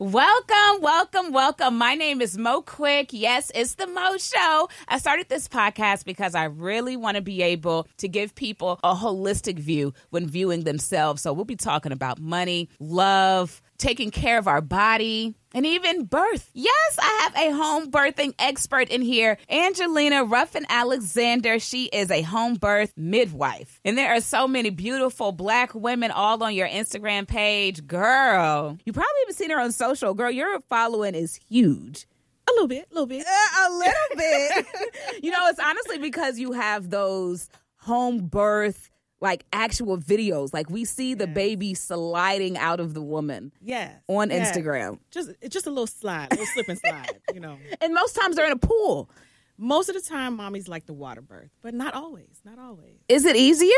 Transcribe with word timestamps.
Welcome, 0.00 0.80
welcome, 0.80 1.30
welcome. 1.30 1.76
My 1.76 1.94
name 1.94 2.22
is 2.22 2.38
Mo 2.38 2.62
Quick. 2.62 3.10
Yes, 3.12 3.52
it's 3.54 3.74
the 3.74 3.86
Mo 3.86 4.16
Show. 4.16 4.70
I 4.88 4.96
started 4.96 5.28
this 5.28 5.46
podcast 5.46 6.06
because 6.06 6.34
I 6.34 6.44
really 6.44 6.96
want 6.96 7.16
to 7.16 7.20
be 7.20 7.42
able 7.42 7.86
to 7.98 8.08
give 8.08 8.34
people 8.34 8.80
a 8.82 8.94
holistic 8.94 9.58
view 9.58 9.92
when 10.08 10.26
viewing 10.26 10.64
themselves. 10.64 11.20
So 11.20 11.34
we'll 11.34 11.44
be 11.44 11.54
talking 11.54 11.92
about 11.92 12.18
money, 12.18 12.70
love, 12.78 13.60
taking 13.80 14.10
care 14.10 14.38
of 14.38 14.46
our 14.46 14.60
body, 14.60 15.34
and 15.52 15.66
even 15.66 16.04
birth. 16.04 16.50
Yes, 16.54 16.98
I 16.98 17.20
have 17.22 17.36
a 17.36 17.56
home 17.56 17.90
birthing 17.90 18.34
expert 18.38 18.88
in 18.88 19.02
here, 19.02 19.38
Angelina 19.48 20.24
Ruffin 20.24 20.66
Alexander. 20.68 21.58
She 21.58 21.86
is 21.86 22.10
a 22.10 22.22
home 22.22 22.54
birth 22.54 22.92
midwife. 22.96 23.80
And 23.84 23.98
there 23.98 24.14
are 24.14 24.20
so 24.20 24.46
many 24.46 24.70
beautiful 24.70 25.32
black 25.32 25.74
women 25.74 26.10
all 26.10 26.42
on 26.42 26.54
your 26.54 26.68
Instagram 26.68 27.26
page. 27.26 27.86
Girl, 27.86 28.78
you 28.84 28.92
probably 28.92 29.10
haven't 29.22 29.36
seen 29.36 29.50
her 29.50 29.60
on 29.60 29.72
social. 29.72 30.14
Girl, 30.14 30.30
your 30.30 30.60
following 30.60 31.14
is 31.14 31.40
huge. 31.48 32.06
A 32.48 32.52
little 32.52 32.68
bit, 32.68 32.86
a 32.90 32.94
little 32.94 33.06
bit. 33.06 33.26
Uh, 33.26 33.68
a 33.68 33.70
little 33.72 34.16
bit. 34.16 34.66
you 35.22 35.30
know, 35.30 35.46
it's 35.48 35.60
honestly 35.60 35.98
because 35.98 36.38
you 36.38 36.52
have 36.52 36.90
those 36.90 37.48
home 37.76 38.26
birth 38.26 38.89
like 39.20 39.44
actual 39.52 39.98
videos. 39.98 40.52
Like 40.54 40.70
we 40.70 40.84
see 40.84 41.14
the 41.14 41.26
Yes. 41.26 41.34
baby 41.34 41.74
sliding 41.74 42.56
out 42.56 42.80
of 42.80 42.94
the 42.94 43.02
woman 43.02 43.52
Yes. 43.60 43.92
on 44.08 44.30
yes. 44.30 44.56
Instagram. 44.56 44.98
Just 45.10 45.30
just 45.48 45.66
a 45.66 45.70
little 45.70 45.86
slide, 45.86 46.28
a 46.32 46.36
little 46.36 46.46
slip 46.46 46.68
and 46.68 46.78
slide, 46.78 47.20
you 47.34 47.40
know. 47.40 47.58
And 47.80 47.92
most 47.94 48.14
times 48.16 48.36
they're 48.36 48.46
in 48.46 48.52
a 48.52 48.56
pool. 48.56 49.10
Most 49.58 49.88
of 49.90 49.94
the 49.94 50.00
time 50.00 50.38
mommies 50.38 50.68
like 50.68 50.86
the 50.86 50.94
water 50.94 51.20
birth, 51.20 51.50
but 51.60 51.74
not 51.74 51.92
always, 51.94 52.40
not 52.44 52.58
always. 52.58 52.94
Is 53.08 53.24
it 53.26 53.36
easier? 53.36 53.68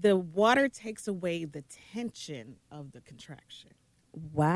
The 0.00 0.16
water 0.16 0.68
takes 0.68 1.06
away 1.08 1.44
the 1.44 1.62
tension 1.92 2.56
of 2.72 2.90
the 2.92 3.00
contraction. 3.00 3.70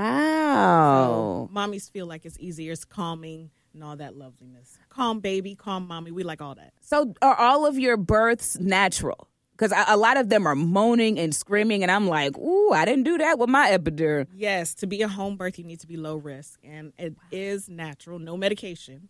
Wow. 0.07 1.49
So 1.49 1.55
mommies 1.55 1.91
feel 1.91 2.07
like 2.07 2.25
it's 2.25 2.39
easier, 2.39 2.73
it's 2.73 2.85
calming 2.85 3.51
and 3.75 3.83
all 3.85 3.97
that 3.97 4.17
loveliness. 4.17 4.79
Calm 4.89 5.21
baby, 5.21 5.55
calm 5.55 5.87
mommy, 5.87 6.11
we 6.11 6.23
like 6.25 6.41
all 6.43 6.55
that. 6.57 6.73
So 6.81 7.15
are 7.23 7.35
all 7.37 7.65
of 7.67 7.79
your 7.79 7.97
births 7.97 8.59
natural? 8.59 9.29
Because 9.63 9.85
a 9.87 9.97
lot 9.97 10.17
of 10.17 10.29
them 10.29 10.45
are 10.45 10.57
moaning 10.57 11.21
and 11.21 11.33
screaming, 11.33 11.85
and 11.85 11.93
I'm 11.93 12.09
like, 12.09 12.37
ooh, 12.37 12.73
I 12.73 12.85
didn't 12.85 13.05
do 13.05 13.17
that 13.19 13.39
with 13.39 13.49
my 13.49 13.71
epidural. 13.71 14.27
Yes, 14.35 14.75
to 14.75 14.89
be 14.89 15.03
a 15.03 15.09
home 15.09 15.37
birth, 15.37 15.57
you 15.57 15.63
need 15.63 15.79
to 15.79 15.87
be 15.87 15.97
low 15.97 16.17
risk, 16.17 16.59
and 16.65 16.93
it 16.99 17.15
is 17.31 17.69
natural, 17.69 18.19
no 18.19 18.37
medication. 18.37 19.09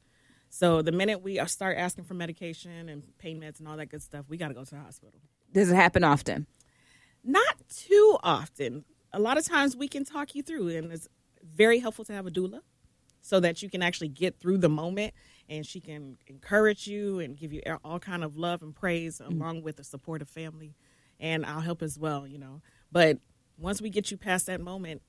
So 0.50 0.83
the 0.83 0.92
minute 0.92 1.22
we 1.22 1.42
start 1.47 1.78
asking 1.78 2.05
for 2.05 2.12
medication 2.12 2.91
and 2.91 3.03
pain 3.17 3.41
meds 3.41 3.61
and 3.61 3.69
all 3.69 3.78
that 3.78 3.86
good 3.86 4.03
stuff, 4.03 4.27
we 4.28 4.36
got 4.36 4.48
to 4.48 4.55
go 4.55 4.62
to 4.62 4.70
the 4.70 4.78
hospital. 4.78 5.20
Does 5.55 5.70
it 5.70 5.75
happen 5.75 6.05
often? 6.05 6.47
Not 7.25 7.56
too 7.70 8.19
often. 8.22 8.84
A 9.11 9.20
lot 9.20 9.39
of 9.39 9.47
times 9.47 9.75
we 9.75 9.89
can 9.89 10.05
talk 10.05 10.34
you 10.34 10.42
through, 10.42 10.69
and 10.77 10.92
it's 10.92 11.09
very 11.42 11.78
helpful 11.78 12.05
to 12.05 12.12
have 12.12 12.27
a 12.27 12.31
doula 12.31 12.61
so 13.22 13.41
that 13.41 13.62
you 13.62 13.70
can 13.70 13.81
actually 13.81 14.09
get 14.09 14.39
through 14.39 14.59
the 14.59 14.69
moment 14.69 15.14
and 15.53 15.67
she 15.67 15.81
can 15.81 16.17
encourage 16.27 16.86
you 16.86 17.20
and 17.20 17.36
give 17.36 17.53
you 17.53 17.61
all 17.84 17.98
kind 17.98 18.25
of 18.25 18.36
love 18.36 18.62
and 18.62 18.75
praise 18.75 19.20
mm. 19.22 19.31
along 19.31 19.62
with 19.62 19.78
a 19.78 19.84
supportive 19.84 20.28
family 20.28 20.75
and 21.20 21.44
I'll 21.44 21.61
help 21.61 21.83
as 21.83 21.98
well, 21.98 22.27
you 22.27 22.39
know. 22.39 22.62
But 22.91 23.19
once 23.59 23.81
we 23.81 23.91
get 23.91 24.11
you 24.11 24.17
past 24.17 24.47
that 24.47 24.61
moment, 24.61 25.03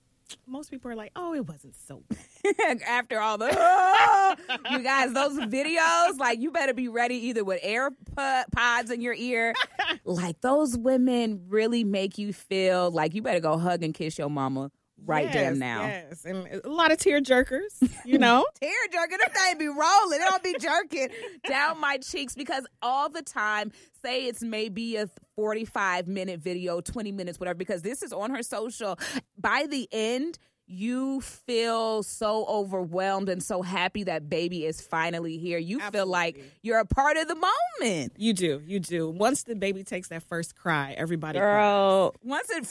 most 0.45 0.69
people 0.69 0.91
are 0.91 0.95
like, 0.95 1.11
"Oh, 1.15 1.33
it 1.33 1.47
wasn't 1.47 1.75
so 1.75 2.03
bad." 2.09 2.81
After 2.87 3.19
all 3.19 3.37
the, 3.37 3.49
"Oh," 3.51 4.35
you 4.71 4.83
guys, 4.83 5.13
those 5.13 5.37
videos, 5.39 6.17
like 6.17 6.39
you 6.39 6.51
better 6.51 6.73
be 6.73 6.87
ready 6.87 7.15
either 7.27 7.43
with 7.43 7.61
AirPods 7.61 8.91
in 8.91 9.01
your 9.01 9.13
ear. 9.13 9.53
like 10.05 10.41
those 10.41 10.77
women 10.77 11.45
really 11.47 11.83
make 11.83 12.17
you 12.17 12.33
feel 12.33 12.91
like 12.91 13.13
you 13.13 13.21
better 13.21 13.39
go 13.39 13.57
hug 13.57 13.83
and 13.83 13.93
kiss 13.93 14.17
your 14.17 14.29
mama 14.29 14.71
right 15.05 15.25
yes, 15.25 15.33
damn 15.33 15.59
now. 15.59 15.83
Yes, 15.83 16.25
and 16.25 16.61
a 16.63 16.69
lot 16.69 16.91
of 16.91 16.97
tear 16.97 17.21
jerkers, 17.21 17.81
you 18.05 18.17
know. 18.17 18.45
tear 18.61 18.71
jerking. 18.91 19.17
Them 19.17 19.29
thing 19.33 19.57
be 19.57 19.67
rolling. 19.67 20.21
It 20.21 20.29
don't 20.29 20.43
be 20.43 20.55
jerking 20.59 21.09
down 21.47 21.79
my 21.79 21.97
cheeks 21.97 22.35
because 22.35 22.65
all 22.81 23.09
the 23.09 23.21
time, 23.21 23.71
say 24.03 24.25
it's 24.25 24.41
maybe 24.41 24.95
a 24.97 25.09
45 25.35 26.07
minute 26.07 26.39
video, 26.39 26.81
20 26.81 27.11
minutes, 27.11 27.39
whatever, 27.39 27.57
because 27.57 27.81
this 27.81 28.03
is 28.03 28.13
on 28.13 28.31
her 28.31 28.43
social. 28.43 28.97
By 29.37 29.65
the 29.69 29.87
end, 29.91 30.37
you 30.73 31.21
feel 31.21 32.03
so 32.03 32.45
overwhelmed 32.47 33.29
and 33.29 33.41
so 33.41 33.61
happy 33.61 34.03
that 34.03 34.29
baby 34.29 34.65
is 34.65 34.81
finally 34.81 35.37
here. 35.37 35.57
You 35.57 35.79
feel 35.79 36.07
like 36.07 36.43
you're 36.61 36.79
a 36.79 36.85
part 36.85 37.17
of 37.17 37.27
the 37.27 37.35
moment. 37.35 38.13
you 38.17 38.33
do, 38.33 38.61
you 38.65 38.79
do. 38.79 39.09
Once 39.09 39.43
the 39.43 39.55
baby 39.55 39.83
takes 39.83 40.07
that 40.09 40.23
first 40.23 40.55
cry, 40.55 40.93
everybody 40.97 41.39
cries. 41.39 41.53
Girl, 41.53 42.15
once 42.23 42.49
it 42.49 42.63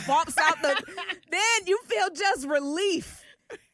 bumps 0.06 0.36
out 0.38 0.60
the, 0.62 0.82
then 1.30 1.66
you 1.66 1.78
feel 1.86 2.08
just 2.14 2.46
relief. 2.46 3.19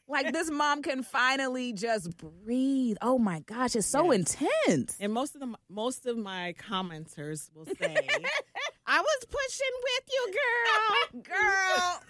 Like 0.09 0.33
this 0.33 0.51
mom 0.51 0.83
can 0.83 1.03
finally 1.03 1.73
just 1.73 2.17
breathe. 2.17 2.97
Oh 3.03 3.19
my 3.19 3.41
gosh, 3.41 3.75
it's 3.75 3.87
so 3.89 4.13
Yes. 4.13 4.37
intense. 4.67 4.97
And 5.01 5.13
most 5.13 5.35
of 5.35 5.41
the 5.41 5.55
most 5.69 6.07
of 6.07 6.17
my 6.17 6.55
commenters 6.59 7.51
will 7.55 7.65
say, 7.67 7.97
"I 8.87 9.01
was 9.01 9.25
pushing 9.29 9.75
with 9.83 10.05
you, 10.13 10.33
girl." 10.33 11.23
Girl, 11.23 12.01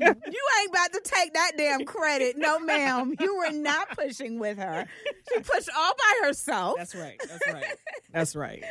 you 0.00 0.42
ain't 0.60 0.70
about 0.70 0.92
to 0.92 1.00
take 1.04 1.34
that 1.34 1.52
damn 1.56 1.84
credit. 1.84 2.36
No, 2.36 2.58
ma'am. 2.58 3.14
You 3.20 3.36
were 3.36 3.52
not 3.52 3.90
pushing 3.96 4.38
with 4.38 4.58
her. 4.58 4.86
She 5.32 5.40
pushed 5.40 5.70
all 5.76 5.94
by 5.94 6.26
herself. 6.26 6.76
That's 6.78 6.94
right. 6.94 7.16
That's 7.26 7.52
right. 7.52 7.64
That's 8.12 8.36
right. 8.36 8.64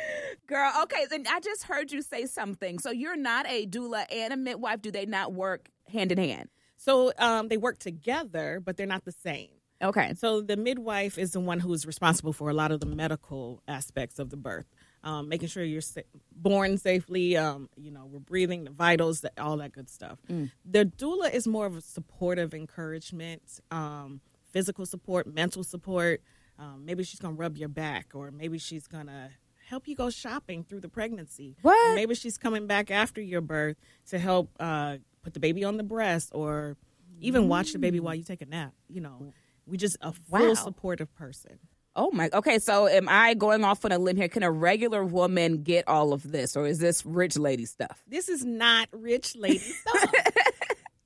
Girl, 0.46 0.70
okay. 0.82 1.06
Then 1.10 1.24
I 1.28 1.40
just 1.40 1.64
heard 1.64 1.92
you 1.92 2.02
say 2.02 2.26
something. 2.26 2.78
So 2.78 2.90
you're 2.90 3.16
not 3.16 3.46
a 3.48 3.66
doula 3.66 4.04
and 4.12 4.32
a 4.32 4.36
midwife. 4.36 4.82
Do 4.82 4.90
they 4.90 5.06
not 5.06 5.32
work 5.32 5.68
hand 5.90 6.12
in 6.12 6.18
hand? 6.18 6.48
So 6.84 7.12
um, 7.18 7.48
they 7.48 7.56
work 7.56 7.78
together, 7.78 8.60
but 8.64 8.76
they're 8.76 8.86
not 8.86 9.04
the 9.04 9.12
same. 9.12 9.48
Okay. 9.82 10.12
So 10.18 10.40
the 10.40 10.56
midwife 10.56 11.16
is 11.18 11.32
the 11.32 11.40
one 11.40 11.60
who 11.60 11.72
is 11.72 11.86
responsible 11.86 12.32
for 12.32 12.50
a 12.50 12.52
lot 12.54 12.70
of 12.72 12.80
the 12.80 12.86
medical 12.86 13.62
aspects 13.66 14.18
of 14.18 14.28
the 14.30 14.36
birth, 14.36 14.66
um, 15.02 15.28
making 15.28 15.48
sure 15.48 15.64
you're 15.64 15.80
sa- 15.80 16.02
born 16.34 16.76
safely. 16.78 17.36
Um, 17.36 17.68
you 17.76 17.90
know, 17.90 18.04
we're 18.10 18.18
breathing, 18.20 18.64
the 18.64 18.70
vitals, 18.70 19.20
the, 19.20 19.30
all 19.38 19.56
that 19.58 19.72
good 19.72 19.88
stuff. 19.88 20.18
The 20.64 20.84
doula 20.84 21.32
is 21.32 21.46
more 21.46 21.66
of 21.66 21.76
a 21.76 21.80
supportive 21.80 22.52
encouragement, 22.54 23.42
um, 23.70 24.20
physical 24.52 24.84
support, 24.86 25.26
mental 25.26 25.64
support. 25.64 26.20
Um, 26.58 26.84
maybe 26.84 27.02
she's 27.02 27.18
gonna 27.18 27.34
rub 27.34 27.56
your 27.56 27.68
back, 27.68 28.08
or 28.14 28.30
maybe 28.30 28.58
she's 28.58 28.86
gonna 28.86 29.30
help 29.68 29.88
you 29.88 29.96
go 29.96 30.08
shopping 30.10 30.62
through 30.64 30.80
the 30.80 30.88
pregnancy. 30.88 31.56
What? 31.62 31.90
Or 31.92 31.94
maybe 31.94 32.14
she's 32.14 32.36
coming 32.38 32.66
back 32.66 32.90
after 32.90 33.20
your 33.20 33.40
birth 33.40 33.76
to 34.10 34.18
help 34.18 34.50
uh, 34.60 34.98
put 35.24 35.34
the 35.34 35.40
baby 35.40 35.64
on 35.64 35.76
the 35.78 35.82
breast, 35.82 36.30
or 36.32 36.76
even 37.20 37.48
watch 37.48 37.72
the 37.72 37.78
baby 37.80 37.98
while 37.98 38.14
you 38.14 38.22
take 38.22 38.42
a 38.42 38.46
nap. 38.46 38.72
You 38.88 39.00
know, 39.00 39.32
we 39.66 39.76
just 39.76 39.96
a 40.00 40.12
full 40.12 40.48
Wow. 40.48 40.54
supportive 40.54 41.12
person. 41.14 41.58
Oh 41.96 42.10
my. 42.12 42.28
Okay. 42.32 42.58
So 42.58 42.86
am 42.88 43.08
I 43.08 43.34
going 43.34 43.64
off 43.64 43.84
on 43.84 43.92
a 43.92 43.98
limb 43.98 44.16
here? 44.16 44.28
Can 44.28 44.42
a 44.42 44.50
regular 44.50 45.04
woman 45.04 45.62
get 45.62 45.86
all 45.88 46.12
of 46.12 46.30
this, 46.30 46.56
or 46.56 46.66
is 46.66 46.78
this 46.78 47.04
rich 47.06 47.36
lady 47.36 47.64
stuff? 47.66 48.02
This 48.08 48.28
is 48.28 48.44
not 48.44 48.88
rich 48.92 49.34
lady 49.36 49.58
stuff. 49.60 50.12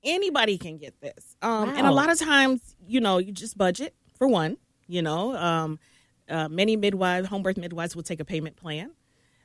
Anybody 0.04 0.58
can 0.58 0.78
get 0.78 0.98
this, 1.00 1.36
um, 1.42 1.70
and 1.76 1.84
a 1.86 1.90
lot 1.90 2.08
of 2.10 2.18
times, 2.20 2.60
you 2.86 3.00
know, 3.00 3.18
you 3.18 3.32
just 3.32 3.58
budget 3.58 3.94
for 4.16 4.28
one. 4.28 4.56
You 4.86 5.02
know, 5.02 5.36
um, 5.36 5.78
uh, 6.30 6.48
many 6.48 6.76
midwives, 6.76 7.28
home 7.28 7.42
birth 7.42 7.58
midwives, 7.58 7.94
will 7.96 8.04
take 8.04 8.20
a 8.20 8.24
payment 8.24 8.56
plan. 8.56 8.92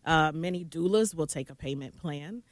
Uh, 0.06 0.32
many 0.34 0.64
doulas 0.64 1.14
will 1.16 1.28
take 1.28 1.50
a 1.50 1.56
payment 1.56 1.98
plan, 1.98 2.44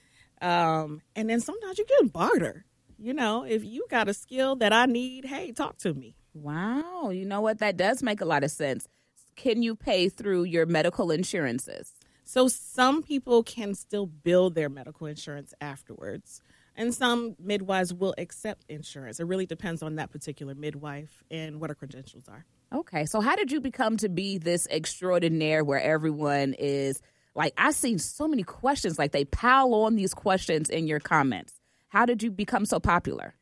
um, 0.42 1.02
and 1.16 1.30
then 1.30 1.40
sometimes 1.40 1.78
you 1.78 1.86
can 1.86 2.08
barter. 2.08 2.66
You 2.98 3.14
know, 3.14 3.44
if 3.44 3.64
you 3.64 3.86
got 3.90 4.10
a 4.10 4.14
skill 4.14 4.56
that 4.58 4.74
I 4.74 4.86
need, 4.86 5.26
hey, 5.26 5.52
talk 5.52 5.78
to 5.80 5.94
me. 5.94 6.16
Wow. 6.34 7.10
You 7.10 7.26
know 7.26 7.42
what? 7.42 7.60
That 7.60 7.78
does 7.78 8.04
make 8.04 8.22
a 8.22 8.26
lot 8.26 8.44
of 8.44 8.52
sense. 8.52 8.88
Can 9.36 9.64
you 9.64 9.76
pay 9.76 10.08
through 10.10 10.44
your 10.44 10.66
medical 10.66 11.10
insurances? 11.10 11.94
So 12.24 12.48
some 12.48 13.02
people 13.02 13.44
can 13.44 13.74
still 13.74 14.06
build 14.06 14.56
their 14.56 14.70
medical 14.70 15.08
insurance 15.08 15.54
afterwards. 15.60 16.42
And 16.76 16.94
some 16.94 17.36
midwives 17.40 17.94
will 17.94 18.16
accept 18.18 18.66
insurance. 18.70 19.20
It 19.20 19.26
really 19.26 19.46
depends 19.46 19.84
on 19.84 19.96
that 19.96 20.12
particular 20.12 20.56
midwife 20.56 21.24
and 21.30 21.60
what 21.60 21.70
her 21.70 21.76
credentials 21.76 22.30
are. 22.30 22.46
Okay. 22.74 23.06
So 23.06 23.20
how 23.20 23.36
did 23.36 23.52
you 23.52 23.60
become 23.60 23.98
to 23.98 24.10
be 24.10 24.38
this 24.38 24.68
extraordinaire 24.68 25.64
where 25.64 25.82
everyone 25.82 26.54
is 26.54 27.02
like 27.36 27.54
I've 27.58 27.76
seen 27.76 28.00
so 28.00 28.28
many 28.28 28.44
questions 28.44 29.00
like 29.00 29.12
they 29.12 29.26
pile 29.26 29.74
on 29.74 29.96
these 29.96 30.14
questions 30.14 30.70
in 30.70 30.88
your 30.88 31.00
comments. 31.00 31.60
How 31.90 32.06
did 32.06 32.24
you 32.24 32.32
become 32.32 32.66
so 32.66 32.80
popular? 32.80 33.36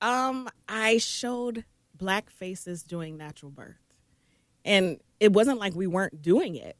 Um, 0.00 0.48
I 0.68 0.98
showed 0.98 1.64
black 1.94 2.30
faces 2.30 2.82
doing 2.82 3.16
natural 3.16 3.50
birth. 3.50 3.76
And 4.64 5.00
it 5.20 5.32
wasn't 5.32 5.58
like 5.58 5.74
we 5.74 5.86
weren't 5.86 6.22
doing 6.22 6.56
it. 6.56 6.76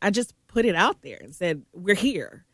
I 0.00 0.10
just 0.10 0.34
put 0.48 0.64
it 0.64 0.74
out 0.74 1.02
there 1.02 1.18
and 1.20 1.34
said, 1.34 1.62
We're 1.72 1.94
here. 1.94 2.44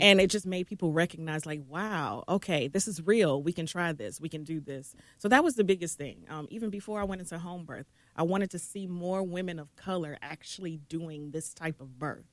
And 0.00 0.20
it 0.20 0.30
just 0.30 0.46
made 0.46 0.66
people 0.66 0.92
recognize, 0.92 1.46
like, 1.46 1.60
wow, 1.68 2.24
okay, 2.28 2.66
this 2.66 2.88
is 2.88 3.06
real. 3.06 3.40
We 3.40 3.52
can 3.52 3.66
try 3.66 3.92
this. 3.92 4.20
We 4.20 4.28
can 4.28 4.42
do 4.42 4.58
this. 4.58 4.96
So 5.18 5.28
that 5.28 5.44
was 5.44 5.54
the 5.54 5.62
biggest 5.62 5.96
thing. 5.96 6.24
Um, 6.28 6.48
even 6.50 6.70
before 6.70 7.00
I 7.00 7.04
went 7.04 7.20
into 7.20 7.38
home 7.38 7.64
birth, 7.64 7.86
I 8.16 8.24
wanted 8.24 8.50
to 8.50 8.58
see 8.58 8.88
more 8.88 9.22
women 9.22 9.60
of 9.60 9.76
color 9.76 10.18
actually 10.20 10.78
doing 10.88 11.30
this 11.30 11.54
type 11.54 11.80
of 11.80 12.00
birth. 12.00 12.24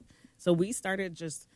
So 0.44 0.52
we 0.52 0.74
started 0.74 1.16
just 1.16 1.48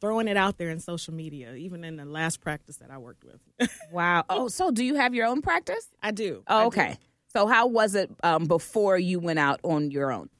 throwing 0.00 0.26
it 0.26 0.36
out 0.38 0.56
there 0.56 0.70
in 0.70 0.80
social 0.80 1.12
media, 1.12 1.52
even 1.54 1.84
in 1.84 1.96
the 1.96 2.06
last 2.06 2.40
practice 2.40 2.76
that 2.76 2.90
I 2.90 2.96
worked 2.96 3.22
with. 3.22 3.70
Wow. 3.92 4.24
Oh, 4.30 4.48
so 4.48 4.70
do 4.70 4.82
you 4.84 4.94
have 4.94 5.14
your 5.14 5.26
own 5.26 5.42
practice? 5.42 5.88
I 6.02 6.12
do. 6.12 6.42
Oh, 6.46 6.58
I 6.58 6.62
do. 6.62 6.66
okay. 6.68 6.98
So 7.32 7.46
how 7.46 7.66
was 7.66 7.94
it 7.94 8.10
um, 8.22 8.46
before 8.46 8.96
you 8.98 9.18
went 9.18 9.38
out 9.40 9.60
on 9.62 9.90
your 9.90 10.10
own? 10.10 10.30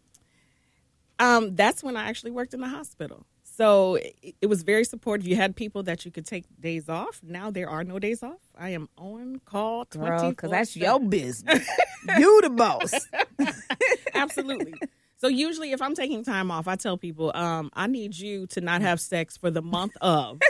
Um, 1.19 1.55
that's 1.56 1.82
when 1.82 1.97
I 1.97 2.08
actually 2.08 2.31
worked 2.31 2.55
in 2.55 2.61
the 2.61 2.69
hospital. 2.69 3.26
So 3.43 3.97
it, 3.97 4.37
it 4.41 4.47
was 4.47 4.62
very 4.62 4.85
supportive. 4.85 5.26
You 5.26 5.37
had 5.37 5.55
people 5.55 5.82
that 5.82 6.06
you 6.06 6.11
could 6.11 6.25
take 6.25 6.44
days 6.58 6.88
off. 6.88 7.20
Now 7.23 7.50
there 7.50 7.69
are 7.69 7.85
no 7.85 7.99
days 7.99 8.23
off. 8.23 8.41
I 8.56 8.70
am 8.70 8.88
on 8.97 9.41
call 9.44 9.85
twenty 9.85 10.31
because 10.31 10.50
that's 10.50 10.76
your 10.76 10.99
business. 11.00 11.69
you 12.19 12.41
the 12.41 12.50
boss. 12.50 12.93
Absolutely. 14.14 14.81
So 15.20 15.28
usually, 15.28 15.72
if 15.72 15.82
I'm 15.82 15.94
taking 15.94 16.25
time 16.25 16.50
off, 16.50 16.67
I 16.67 16.76
tell 16.76 16.96
people, 16.96 17.31
um, 17.34 17.70
I 17.75 17.87
need 17.87 18.17
you 18.17 18.46
to 18.49 18.62
not 18.62 18.81
have 18.81 19.00
sex 19.00 19.37
for 19.37 19.50
the 19.50 19.61
month 19.61 19.93
of. 20.00 20.40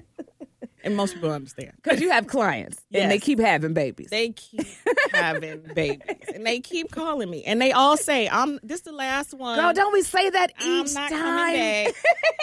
and 0.82 0.96
most 0.96 1.14
people 1.14 1.30
understand. 1.30 1.72
Because 1.82 2.00
you 2.00 2.10
have 2.10 2.26
clients 2.26 2.78
and 2.94 3.10
they 3.10 3.18
keep 3.18 3.38
having 3.38 3.74
babies. 3.74 4.08
They 4.08 4.30
keep 4.30 4.66
having 5.12 5.60
babies, 5.74 6.16
and 6.34 6.46
they 6.46 6.60
keep 6.60 6.90
calling 6.90 7.28
me, 7.28 7.44
and 7.44 7.60
they 7.60 7.72
all 7.72 7.98
say, 7.98 8.26
"I'm 8.26 8.58
this 8.62 8.80
the 8.80 8.92
last 8.92 9.34
one." 9.34 9.58
Girl, 9.58 9.74
don't 9.74 9.92
we 9.92 10.00
say 10.00 10.30
that 10.30 10.52
I'm 10.58 10.86
each 10.86 10.94
not 10.94 11.10
time? 11.10 11.92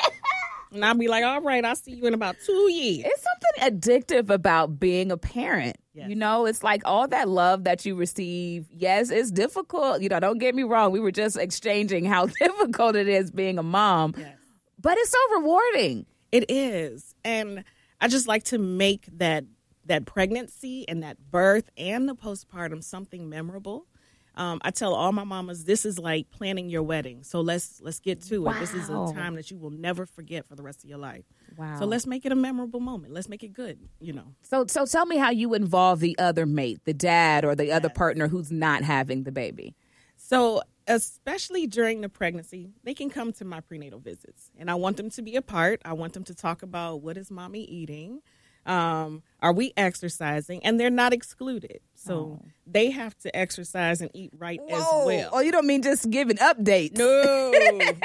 and 0.72 0.86
I'll 0.86 0.94
be 0.94 1.08
like, 1.08 1.24
"All 1.24 1.42
right, 1.42 1.66
I'll 1.66 1.76
see 1.76 1.94
you 1.94 2.06
in 2.06 2.14
about 2.14 2.36
two 2.46 2.72
years." 2.72 3.12
It's 3.12 3.24
something 3.24 3.80
addictive 3.80 4.30
about 4.30 4.80
being 4.80 5.12
a 5.12 5.18
parent. 5.18 5.78
Yes. 5.98 6.10
You 6.10 6.16
know, 6.16 6.46
it's 6.46 6.64
like 6.64 6.82
all 6.86 7.08
that 7.08 7.28
love 7.28 7.64
that 7.64 7.86
you 7.86 7.96
receive. 7.96 8.68
Yes, 8.72 9.10
it's 9.10 9.32
difficult. 9.32 10.02
You 10.02 10.10
know, 10.10 10.20
don't 10.20 10.38
get 10.38 10.54
me 10.56 10.64
wrong. 10.64 10.92
We 10.92 11.00
were 11.00 11.12
just 11.12 11.38
exchanging 11.38 12.06
how 12.06 12.26
difficult 12.40 12.96
it 12.96 13.08
is 13.08 13.32
being 13.32 13.58
a 13.58 13.64
mom, 13.64 14.14
Yes. 14.18 14.38
but 14.80 14.98
it's 14.98 15.10
so 15.10 15.18
rewarding. 15.40 16.06
It 16.32 16.50
is. 16.52 17.16
And 17.26 17.64
I 18.00 18.08
just 18.10 18.28
like 18.28 18.44
to 18.46 18.58
make 18.58 19.08
that 19.18 19.46
that 19.86 20.06
pregnancy 20.06 20.88
and 20.90 21.02
that 21.02 21.18
birth 21.32 21.70
and 21.78 22.08
the 22.10 22.14
postpartum 22.16 22.84
something 22.84 23.30
memorable. 23.30 23.88
Um, 24.38 24.60
I 24.62 24.70
tell 24.70 24.94
all 24.94 25.12
my 25.12 25.24
mamas 25.24 25.66
this 25.66 25.84
is 25.84 25.98
like 25.98 26.30
planning 26.30 26.70
your 26.70 26.84
wedding. 26.84 27.24
So 27.24 27.42
let's 27.42 27.82
let's 27.82 28.00
get 28.00 28.22
to 28.24 28.48
it. 28.48 28.60
This 28.60 28.74
is 28.74 28.88
a 28.88 29.12
time 29.14 29.36
that 29.36 29.50
you 29.50 29.58
will 29.58 29.72
never 29.72 30.06
forget 30.06 30.48
for 30.48 30.56
the 30.56 30.62
rest 30.62 30.84
of 30.84 30.90
your 30.90 31.00
life. 31.00 31.26
Wow. 31.58 31.80
So 31.80 31.86
let's 31.86 32.06
make 32.06 32.24
it 32.24 32.32
a 32.32 32.36
memorable 32.36 32.80
moment. 32.80 33.14
Let's 33.14 33.28
make 33.28 33.44
it 33.44 33.52
good, 33.54 33.80
you 34.00 34.14
know. 34.14 34.36
So, 34.44 34.66
so 34.68 34.86
tell 34.86 35.08
me 35.08 35.18
how 35.18 35.32
you 35.32 35.56
involve 35.56 36.00
the 36.00 36.18
other 36.20 36.46
mate, 36.46 36.82
the 36.86 36.94
dad 36.94 37.46
or 37.46 37.56
the 37.56 37.72
other 37.72 37.90
partner 37.90 38.28
who's 38.28 38.52
not 38.52 38.84
having 38.84 39.24
the 39.24 39.32
baby. 39.32 39.76
So, 40.16 40.62
especially 40.88 41.66
during 41.66 42.02
the 42.02 42.10
pregnancy, 42.10 42.70
they 42.84 42.94
can 42.94 43.10
come 43.10 43.34
to 43.34 43.46
my 43.46 43.62
prenatal 43.62 44.00
visits, 44.00 44.52
and 44.58 44.70
I 44.70 44.76
want 44.76 44.98
them 44.98 45.10
to 45.12 45.22
be 45.22 45.36
a 45.36 45.42
part. 45.42 45.82
I 45.84 45.94
want 45.94 46.14
them 46.14 46.24
to 46.26 46.36
talk 46.36 46.62
about 46.62 47.02
what 47.02 47.18
is 47.18 47.32
mommy 47.32 47.64
eating, 47.64 48.22
um, 48.68 49.24
are 49.42 49.54
we 49.54 49.74
exercising, 49.78 50.64
and 50.64 50.80
they're 50.80 50.90
not 50.90 51.14
excluded. 51.14 51.80
So 51.96 52.42
they 52.66 52.92
have 52.92 53.18
to 53.20 53.36
exercise 53.36 54.02
and 54.02 54.10
eat 54.14 54.32
right 54.38 54.60
as 54.70 54.80
well. 55.06 55.30
Oh, 55.34 55.40
you 55.40 55.52
don't 55.52 55.68
mean 55.68 55.82
just 55.82 56.10
giving 56.10 56.38
updates? 56.38 56.98
No, 56.98 57.52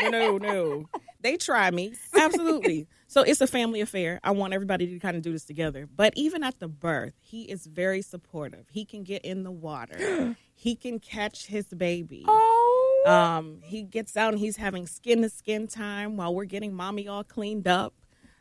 no, 0.01 0.09
no, 0.11 0.39
no. 0.39 0.89
They 1.21 1.37
try 1.37 1.71
me. 1.71 1.95
Absolutely. 2.19 2.89
So 3.07 3.21
it's 3.23 3.41
a 3.41 3.47
family 3.47 3.81
affair. 3.81 4.19
I 4.25 4.31
want 4.33 4.55
everybody 4.55 4.87
to 4.89 4.99
kind 4.99 5.17
of 5.17 5.23
do 5.23 5.33
this 5.33 5.45
together. 5.45 5.87
But 5.95 6.15
even 6.17 6.43
at 6.43 6.59
the 6.59 6.69
birth, 6.69 7.13
he 7.21 7.43
is 7.43 7.67
very 7.67 8.03
supportive. 8.03 8.67
He 8.73 8.85
can 8.85 9.05
get 9.05 9.23
in 9.25 9.45
the 9.45 9.51
water. 9.51 10.35
he 10.55 10.75
can 10.75 10.99
catch 10.99 11.47
his 11.47 11.67
baby. 11.67 12.25
Oh, 12.27 13.05
Um, 13.07 13.61
he 13.63 13.83
gets 13.83 14.17
out 14.17 14.33
and 14.33 14.41
he's 14.41 14.57
having 14.57 14.87
skin 14.87 15.23
to 15.23 15.29
skin 15.29 15.67
time 15.69 16.17
while 16.17 16.35
we're 16.35 16.45
getting 16.47 16.73
mommy 16.75 17.07
all 17.07 17.23
cleaned 17.25 17.69
up. 17.69 17.95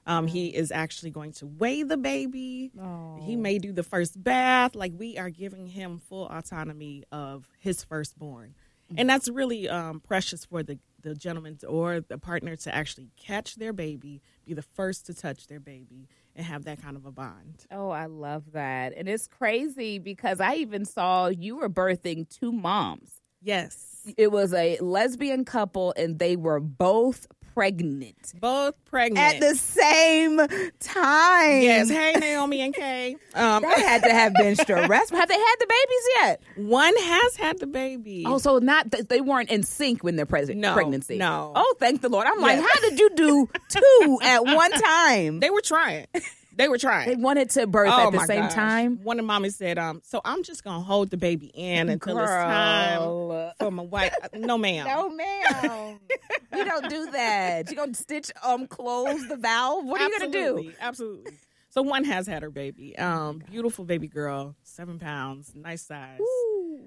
Um, 0.08 0.26
he 0.28 0.48
is 0.48 0.72
actually 0.72 1.12
going 1.12 1.34
to 1.34 1.46
weigh 1.48 1.84
the 1.84 1.98
baby. 1.98 2.72
He 3.22 3.36
may 3.36 3.60
do 3.60 3.72
the 3.72 3.84
first 3.84 4.22
bath. 4.22 4.76
Like 4.76 4.94
we 4.98 5.18
are 5.18 5.30
giving 5.30 5.68
him 5.68 6.00
full 6.00 6.28
autonomy 6.28 7.04
of 7.12 7.48
his 7.60 7.84
firstborn, 7.84 8.56
and 8.98 9.08
that's 9.10 9.30
really 9.30 9.70
um, 9.70 10.00
precious 10.00 10.46
for 10.46 10.64
the 10.64 10.80
the 11.02 11.16
gentleman 11.16 11.58
or 11.68 12.00
the 12.00 12.18
partner 12.20 12.56
to 12.56 12.74
actually 12.76 13.10
catch 13.18 13.56
their 13.56 13.74
baby, 13.74 14.22
be 14.46 14.54
the 14.54 14.62
first 14.62 15.08
to 15.08 15.14
touch 15.16 15.48
their 15.48 15.60
baby, 15.60 16.08
and 16.36 16.46
have 16.46 16.64
that 16.66 16.80
kind 16.82 16.96
of 16.96 17.06
a 17.06 17.12
bond. 17.12 17.66
oh, 17.72 17.90
I 17.90 18.06
love 18.08 18.52
that, 18.54 18.94
and 18.96 19.08
it's 19.08 19.28
crazy 19.28 19.98
because 20.00 20.40
I 20.40 20.56
even 20.56 20.86
saw 20.86 21.28
you 21.28 21.58
were 21.58 21.70
birthing 21.70 22.28
two 22.30 22.52
moms. 22.52 23.22
Yes, 23.44 23.88
It 24.18 24.32
was 24.32 24.54
a 24.54 24.78
lesbian 24.80 25.46
couple, 25.46 25.94
and 25.98 26.20
they 26.20 26.36
were 26.36 26.60
both 26.60 27.26
pregnant 27.54 28.34
both 28.40 28.76
pregnant 28.86 29.36
at 29.36 29.40
the 29.40 29.56
same 29.56 30.38
time. 30.80 31.62
Yes, 31.62 31.90
hey 31.90 32.14
Naomi 32.20 32.62
and 32.62 32.74
Kay. 32.74 33.16
Um, 33.34 33.62
that 33.64 33.80
had 33.80 34.04
to 34.04 34.14
have 34.14 34.34
been 34.34 34.56
stressful. 34.56 35.18
Have 35.18 35.30
they 35.30 35.36
had 35.38 35.56
the 35.60 35.68
babies 35.68 36.08
yet? 36.16 36.42
one 36.68 36.94
has 36.98 37.36
had 37.36 37.60
the 37.60 37.68
baby. 37.68 38.24
Oh, 38.26 38.38
so 38.38 38.60
not 38.60 38.92
th- 38.92 39.08
they 39.08 39.22
weren't 39.22 39.50
in 39.50 39.64
sync 39.64 40.04
when 40.04 40.16
their 40.16 40.26
pres- 40.26 40.50
No, 40.50 40.74
pregnancy. 40.74 41.18
no. 41.18 41.52
Oh, 41.56 41.76
thank 41.80 42.02
the 42.02 42.10
Lord. 42.10 42.28
I'm 42.28 42.40
like, 42.42 42.60
how 42.60 42.80
did 42.90 43.00
you 43.00 43.10
do 43.16 43.50
two 43.70 44.20
at 44.24 44.44
one 44.46 44.72
time? 44.82 45.40
They 45.40 45.50
were 45.50 45.62
trying. 45.62 46.08
They 46.56 46.68
were 46.68 46.78
trying. 46.78 47.10
They 47.10 47.16
wanted 47.16 47.50
to 47.52 47.68
birth 47.68 47.92
oh 47.92 48.08
at 48.08 48.12
the 48.12 48.26
same 48.26 48.42
gosh. 48.44 48.54
time. 48.54 49.04
One 49.04 49.20
of 49.20 49.26
mommy 49.26 49.50
said, 49.50 49.78
um, 49.78 50.02
so 50.04 50.22
I'm 50.26 50.44
just 50.44 50.64
gonna 50.64 50.84
hold 50.84 51.10
the 51.10 51.18
baby 51.18 51.48
in 51.54 51.90
until 51.90 52.20
it's 52.20 52.30
time 52.30 53.52
for 53.60 53.72
my 53.72 53.84
wife. 53.84 54.14
No, 54.34 54.58
ma'am. 54.58 54.86
No, 54.92 55.10
ma'am. 55.10 56.00
you 56.56 56.66
don't 56.66 56.90
do 56.90 57.12
that. 57.12 57.70
You 57.70 57.76
gonna 57.76 57.94
stitch 57.94 58.32
um 58.44 58.68
close 58.68 59.28
the 59.28 59.38
valve? 59.38 59.86
What 59.86 60.02
are 60.02 60.08
you 60.10 60.20
gonna 60.20 60.32
do? 60.32 60.40
Absolutely, 60.40 60.76
Absolutely. 60.80 61.32
So 61.70 61.82
one 61.82 62.04
has 62.04 62.28
had 62.28 62.44
her 62.44 62.50
baby. 62.50 62.98
Um, 62.98 63.42
beautiful 63.50 63.86
baby 63.86 64.10
girl, 64.10 64.56
seven 64.62 65.00
pounds, 65.00 65.54
nice 65.56 65.82
size. 65.84 66.20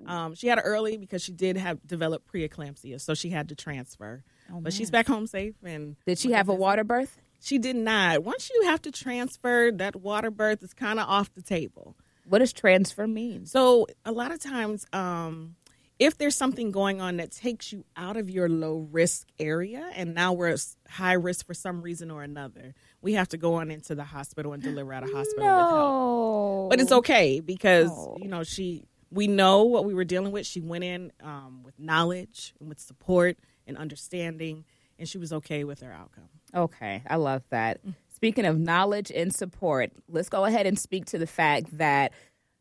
Um, 0.07 0.35
she 0.35 0.47
had 0.47 0.59
it 0.59 0.63
early 0.63 0.99
because 0.99 1.23
she 1.23 1.33
did 1.33 1.57
have 1.57 1.79
developed 1.87 2.31
preeclampsia, 2.31 3.01
so 3.01 3.15
she 3.15 3.31
had 3.31 3.49
to 3.49 3.55
transfer. 3.55 4.23
but 4.61 4.75
she's 4.75 4.91
back 4.91 5.07
home 5.07 5.27
safe 5.27 5.55
and 5.65 5.97
Did 6.05 6.19
she 6.19 6.33
have 6.33 6.51
a 6.51 6.55
water 6.55 6.85
birth? 6.85 7.17
She 7.45 7.59
did 7.59 7.77
not. 7.77 8.25
Once 8.25 8.51
you 8.55 8.63
have 8.65 8.81
to 8.83 8.91
transfer, 8.91 9.71
that 9.73 9.97
water 9.97 10.31
birth 10.31 10.63
is 10.63 10.73
kind 10.73 10.99
of 10.99 11.07
off 11.09 11.33
the 11.35 11.43
table. 11.43 11.95
What 12.27 12.39
does 12.39 12.55
transfer 12.55 13.07
mean? 13.07 13.45
So 13.45 13.87
a 14.07 14.13
lot 14.13 14.33
of 14.33 14.41
times, 14.41 14.87
um, 14.95 15.57
if 15.99 16.17
there's 16.17 16.35
something 16.35 16.71
going 16.71 17.03
on 17.03 17.19
that 17.19 17.33
takes 17.33 17.71
you 17.71 17.85
out 17.99 18.17
of 18.17 18.31
your 18.31 18.49
low 18.49 18.89
risk 18.91 19.29
area, 19.39 19.91
and 19.95 20.15
now 20.15 20.33
we're 20.33 20.57
high 20.89 21.13
risk 21.13 21.47
for 21.47 21.53
some 21.53 21.83
reason 21.83 22.11
or 22.11 22.23
another, 22.23 22.75
we 23.03 23.13
have 23.13 23.29
to 23.29 23.37
go 23.37 23.55
on 23.57 23.71
into 23.71 23.95
the 23.95 24.05
hospital 24.05 24.55
and 24.55 24.63
deliver 24.63 24.95
at 24.95 25.03
a 25.03 25.13
hospital 25.13 25.45
with 25.45 25.67
help. 25.69 26.71
But 26.71 26.81
it's 26.81 26.93
okay 26.93 27.41
because 27.41 27.91
Oh. 27.93 28.17
you 28.21 28.29
know 28.29 28.43
she. 28.43 28.85
We 29.11 29.29
know 29.29 29.63
what 29.65 29.85
we 29.85 29.95
were 29.95 30.03
dealing 30.05 30.33
with. 30.33 30.45
She 30.45 30.61
went 30.61 30.83
in 30.83 31.13
um, 31.23 31.61
with 31.63 31.79
knowledge 31.79 32.53
and 32.59 32.69
with 32.69 32.81
support 32.81 33.37
and 33.65 33.77
understanding, 33.77 34.65
and 34.99 35.09
she 35.09 35.19
was 35.19 35.33
okay 35.33 35.63
with 35.63 35.83
her 35.83 35.93
outcome. 35.93 36.31
Okay, 36.55 37.03
I 37.09 37.17
love 37.17 37.43
that. 37.51 37.81
Speaking 38.15 38.45
of 38.47 38.59
knowledge 38.59 39.11
and 39.15 39.35
support, 39.35 39.91
let's 40.09 40.29
go 40.29 40.45
ahead 40.45 40.67
and 40.67 40.79
speak 40.79 41.05
to 41.07 41.19
the 41.19 41.27
fact 41.27 41.77
that 41.79 42.13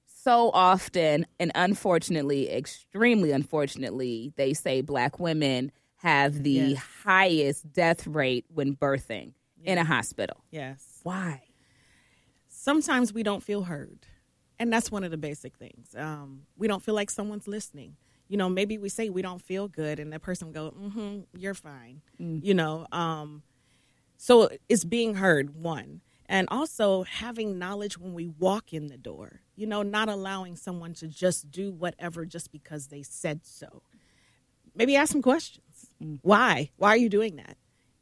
so 0.05 0.50
often, 0.53 1.25
and 1.39 1.51
unfortunately, 1.55 2.50
extremely 2.51 3.31
unfortunately, 3.31 4.33
they 4.35 4.53
say 4.53 4.81
black 4.81 5.19
women 5.19 5.71
have 5.97 6.43
the 6.43 6.51
Yes. 6.51 6.77
highest 7.03 7.71
death 7.71 8.07
rate 8.07 8.45
when 8.53 8.75
birthing 8.75 9.33
in 9.63 9.77
a 9.77 9.83
hospital. 9.85 10.43
Yes. 10.51 11.00
Why? 11.03 11.43
sometimes 12.47 13.13
we 13.13 13.23
don't 13.23 13.43
feel 13.43 13.63
heard 13.63 14.05
and 14.59 14.71
that's 14.71 14.91
one 14.91 15.03
of 15.03 15.12
the 15.12 15.17
basic 15.17 15.57
things 15.57 15.95
um, 15.97 16.43
we 16.55 16.67
don't 16.67 16.81
feel 16.83 16.95
like 16.95 17.09
someone's 17.09 17.47
listening 17.47 17.95
you 18.29 18.38
know 18.38 18.47
maybe 18.47 18.77
we 18.77 18.88
say 18.89 19.09
we 19.09 19.21
don't 19.21 19.41
feel 19.41 19.67
good 19.67 20.00
and 20.00 20.13
that 20.13 20.21
person 20.21 20.47
will 20.47 20.53
go 20.53 20.71
mm-hmm 20.79 21.19
you're 21.35 21.53
fine 21.53 22.01
you 22.17 22.53
know 22.53 22.85
um, 22.91 23.41
so 24.17 24.50
it's 24.70 24.84
being 24.84 25.15
heard 25.15 25.55
one. 25.55 26.01
And 26.25 26.48
also 26.50 27.03
having 27.03 27.60
knowledge 27.60 27.98
when 27.98 28.13
we 28.13 28.27
walk 28.27 28.74
in 28.74 28.88
the 28.88 28.98
door. 28.98 29.41
You 29.55 29.67
know 29.67 29.84
not 29.84 30.10
allowing 30.10 30.55
someone 30.55 30.93
to 30.96 31.08
just 31.08 31.51
do 31.51 31.72
whatever 31.72 32.25
just 32.25 32.51
because 32.51 32.88
they 32.88 33.03
said 33.03 33.41
so. 33.46 33.84
Maybe 34.74 34.96
ask 34.96 35.12
some 35.12 35.22
questions. 35.22 35.89
Why? 36.22 36.72
Why 36.77 36.89
are 36.89 36.98
you 36.98 37.10
doing 37.10 37.36
that? 37.36 37.58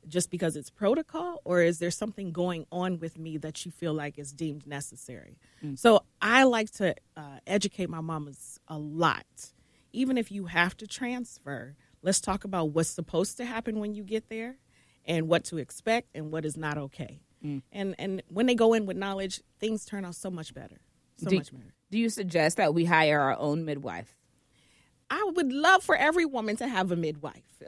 Just 0.07 0.29
because 0.31 0.55
it's 0.55 0.69
protocol 0.69 1.41
or 1.43 1.61
is 1.61 1.79
there 1.79 1.91
something 1.91 2.31
going 2.31 2.65
on 2.71 2.99
with 2.99 3.17
me 3.17 3.37
that 3.37 3.65
you 3.65 3.71
feel 3.71 3.93
like 3.93 4.17
is 4.17 4.31
deemed 4.31 4.65
necessary? 4.65 5.37
So 5.75 6.03
i 6.21 6.43
like 6.43 6.71
to 6.73 6.95
uh, 7.17 7.39
educate 7.45 7.89
my 7.89 8.01
mamas 8.01 8.59
a 8.67 8.77
lot. 8.77 9.25
Even 9.91 10.17
if 10.17 10.31
you 10.31 10.45
have 10.45 10.77
to 10.77 10.87
transfer 10.87 11.75
let's 12.03 12.19
talk 12.21 12.43
about 12.43 12.69
what's 12.71 12.89
supposed 12.89 13.37
to 13.37 13.45
happen 13.45 13.79
when 13.79 13.93
you 13.93 14.03
get 14.03 14.29
there 14.29 14.57
and 15.05 15.27
what 15.27 15.43
to 15.45 15.57
expect 15.57 16.09
and 16.15 16.31
what 16.31 16.45
is 16.45 16.57
not 16.57 16.77
okay 16.77 17.21
and 17.71 17.95
and 17.97 18.21
when 18.29 18.45
they 18.45 18.55
go 18.55 18.73
in 18.73 18.85
with 18.85 18.95
knowledge 18.97 19.41
things 19.59 19.83
turn 19.85 20.05
out 20.05 20.15
so 20.15 20.29
much 20.29 20.53
better 20.53 20.79
so 21.17 21.29
Do- 21.29 21.37
much 21.37 21.51
better 21.51 21.73
Do 21.89 21.97
you 21.97 22.09
suggest 22.09 22.57
that 22.57 22.73
we 22.73 22.85
hire 22.85 23.19
our 23.19 23.37
own 23.37 23.65
midwife? 23.65 24.15
I 25.09 25.29
would 25.35 25.51
love 25.51 25.83
for 25.83 25.95
every 25.95 26.25
woman 26.25 26.55
to 26.57 26.67
have 26.67 26.89
a 26.89 26.95
midwife. 26.95 27.43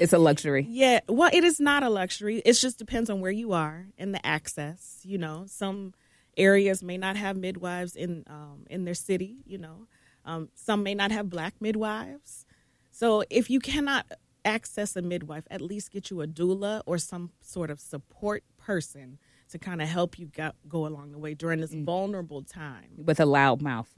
it's 0.00 0.12
a 0.12 0.18
luxury. 0.18 0.66
Yeah, 0.68 0.98
well, 1.08 1.30
it 1.32 1.44
is 1.44 1.60
not 1.60 1.84
a 1.84 1.88
luxury. 1.88 2.42
It 2.44 2.54
just 2.54 2.76
depends 2.76 3.08
on 3.08 3.20
where 3.20 3.30
you 3.30 3.52
are 3.52 3.86
and 3.96 4.12
the 4.12 4.26
access. 4.26 4.98
You 5.04 5.16
know, 5.18 5.44
some 5.46 5.94
areas 6.36 6.82
may 6.82 6.98
not 6.98 7.14
have 7.16 7.36
midwives 7.36 7.94
in 7.94 8.24
um, 8.26 8.66
in 8.68 8.84
their 8.84 8.94
city. 8.94 9.36
You 9.46 9.58
know, 9.58 9.86
um, 10.24 10.48
some 10.54 10.82
may 10.82 10.94
not 10.94 11.12
have 11.12 11.30
black 11.30 11.54
midwives. 11.60 12.44
So 12.90 13.22
if 13.30 13.48
you 13.48 13.60
cannot 13.60 14.06
access 14.44 14.96
a 14.96 15.02
midwife, 15.02 15.44
at 15.50 15.60
least 15.60 15.90
get 15.90 16.10
you 16.10 16.22
a 16.22 16.26
doula 16.26 16.82
or 16.86 16.98
some 16.98 17.30
sort 17.40 17.70
of 17.70 17.80
support 17.80 18.44
person 18.58 19.18
to 19.50 19.58
kind 19.58 19.82
of 19.82 19.88
help 19.88 20.18
you 20.18 20.26
go, 20.26 20.52
go 20.68 20.86
along 20.86 21.12
the 21.12 21.18
way 21.18 21.34
during 21.34 21.60
this 21.60 21.72
mm. 21.72 21.84
vulnerable 21.84 22.42
time. 22.42 22.90
With 22.96 23.20
a 23.20 23.26
loud 23.26 23.62
mouth 23.62 23.88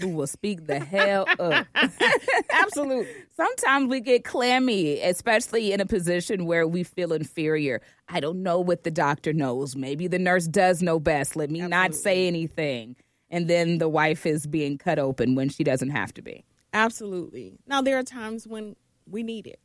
who 0.00 0.08
will 0.08 0.26
speak 0.26 0.66
the 0.66 0.80
hell 0.80 1.26
up. 1.38 1.66
Absolutely. 2.50 3.12
Sometimes 3.36 3.88
we 3.88 4.00
get 4.00 4.24
clammy, 4.24 5.00
especially 5.00 5.72
in 5.72 5.80
a 5.80 5.86
position 5.86 6.46
where 6.46 6.66
we 6.66 6.82
feel 6.82 7.12
inferior. 7.12 7.80
I 8.08 8.20
don't 8.20 8.42
know 8.42 8.60
what 8.60 8.84
the 8.84 8.90
doctor 8.90 9.32
knows. 9.32 9.76
Maybe 9.76 10.08
the 10.08 10.18
nurse 10.18 10.46
does 10.46 10.82
know 10.82 10.98
best. 10.98 11.36
Let 11.36 11.50
me 11.50 11.60
Absolutely. 11.60 11.76
not 11.76 11.94
say 11.94 12.26
anything. 12.26 12.96
And 13.30 13.48
then 13.48 13.78
the 13.78 13.88
wife 13.88 14.24
is 14.24 14.46
being 14.46 14.78
cut 14.78 14.98
open 14.98 15.34
when 15.34 15.48
she 15.48 15.64
doesn't 15.64 15.90
have 15.90 16.14
to 16.14 16.22
be. 16.22 16.44
Absolutely. 16.72 17.58
Now, 17.66 17.82
there 17.82 17.98
are 17.98 18.02
times 18.02 18.46
when 18.46 18.76
we 19.08 19.22
need 19.22 19.46
it, 19.46 19.60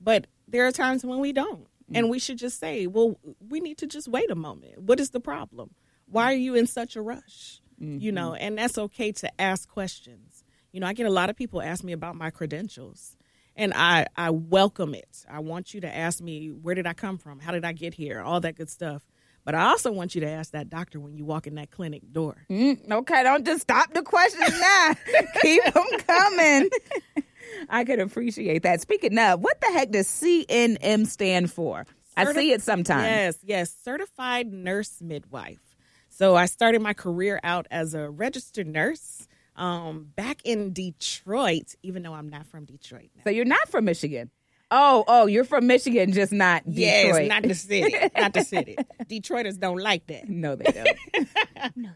but 0.00 0.26
there 0.46 0.66
are 0.66 0.72
times 0.72 1.04
when 1.04 1.18
we 1.18 1.32
don't. 1.32 1.60
Mm-hmm. 1.60 1.96
And 1.96 2.10
we 2.10 2.18
should 2.18 2.38
just 2.38 2.58
say, 2.58 2.86
well, 2.86 3.18
we 3.48 3.60
need 3.60 3.78
to 3.78 3.86
just 3.86 4.08
wait 4.08 4.30
a 4.30 4.34
moment. 4.34 4.82
What 4.82 5.00
is 5.00 5.10
the 5.10 5.20
problem? 5.20 5.70
Why 6.06 6.32
are 6.32 6.36
you 6.36 6.54
in 6.54 6.66
such 6.66 6.96
a 6.96 7.02
rush? 7.02 7.60
Mm-hmm. 7.80 7.98
You 8.00 8.12
know, 8.12 8.34
and 8.34 8.58
that's 8.58 8.76
okay 8.76 9.12
to 9.12 9.40
ask 9.40 9.68
questions. 9.68 10.44
You 10.72 10.80
know, 10.80 10.86
I 10.86 10.92
get 10.92 11.06
a 11.06 11.10
lot 11.10 11.30
of 11.30 11.36
people 11.36 11.62
ask 11.62 11.82
me 11.82 11.92
about 11.92 12.16
my 12.16 12.30
credentials 12.30 13.16
and 13.56 13.72
I, 13.74 14.06
I 14.16 14.30
welcome 14.30 14.94
it. 14.94 15.24
I 15.28 15.40
want 15.40 15.74
you 15.74 15.80
to 15.80 15.96
ask 15.96 16.20
me, 16.20 16.48
where 16.48 16.74
did 16.74 16.86
I 16.86 16.92
come 16.92 17.18
from? 17.18 17.40
How 17.40 17.52
did 17.52 17.64
I 17.64 17.72
get 17.72 17.94
here? 17.94 18.20
All 18.20 18.40
that 18.40 18.56
good 18.56 18.70
stuff. 18.70 19.02
But 19.44 19.54
I 19.54 19.68
also 19.68 19.90
want 19.90 20.14
you 20.14 20.20
to 20.20 20.28
ask 20.28 20.52
that 20.52 20.68
doctor 20.68 21.00
when 21.00 21.16
you 21.16 21.24
walk 21.24 21.46
in 21.46 21.54
that 21.54 21.70
clinic 21.70 22.02
door. 22.12 22.44
Mm, 22.50 22.90
okay, 22.90 23.22
don't 23.22 23.46
just 23.46 23.62
stop 23.62 23.92
the 23.94 24.02
questions 24.02 24.60
now. 24.60 24.94
Keep 25.40 25.64
them 25.72 25.84
coming. 26.06 26.70
I 27.68 27.84
could 27.84 28.00
appreciate 28.00 28.62
that. 28.62 28.80
Speaking 28.80 29.18
of, 29.18 29.40
what 29.40 29.60
the 29.60 29.68
heck 29.68 29.90
does 29.90 30.06
CNM 30.08 31.06
stand 31.06 31.52
for? 31.52 31.86
Certi- 32.16 32.26
I 32.26 32.32
see 32.32 32.52
it 32.52 32.62
sometimes. 32.62 33.04
Yes, 33.04 33.38
yes. 33.44 33.76
Certified 33.84 34.52
Nurse 34.52 35.00
Midwife. 35.00 35.60
So 36.08 36.34
I 36.34 36.46
started 36.46 36.82
my 36.82 36.94
career 36.94 37.38
out 37.44 37.66
as 37.70 37.94
a 37.94 38.10
registered 38.10 38.66
nurse 38.66 39.28
um, 39.54 40.08
back 40.16 40.40
in 40.44 40.72
Detroit, 40.72 41.74
even 41.82 42.02
though 42.02 42.14
I'm 42.14 42.28
not 42.28 42.46
from 42.46 42.64
Detroit. 42.64 43.10
Now. 43.16 43.22
So 43.24 43.30
you're 43.30 43.44
not 43.44 43.68
from 43.68 43.84
Michigan? 43.84 44.30
Oh, 44.70 45.04
oh, 45.06 45.26
you're 45.26 45.44
from 45.44 45.66
Michigan, 45.66 46.12
just 46.12 46.32
not 46.32 46.64
Detroit. 46.64 47.22
Yes, 47.22 47.28
not 47.28 47.42
the 47.42 47.54
city. 47.54 47.94
not 48.16 48.34
the 48.34 48.44
city. 48.44 48.76
Detroiters 49.04 49.58
don't 49.58 49.78
like 49.78 50.06
that. 50.08 50.28
No, 50.28 50.56
they 50.56 50.64
don't. 50.64 51.76
no. 51.76 51.90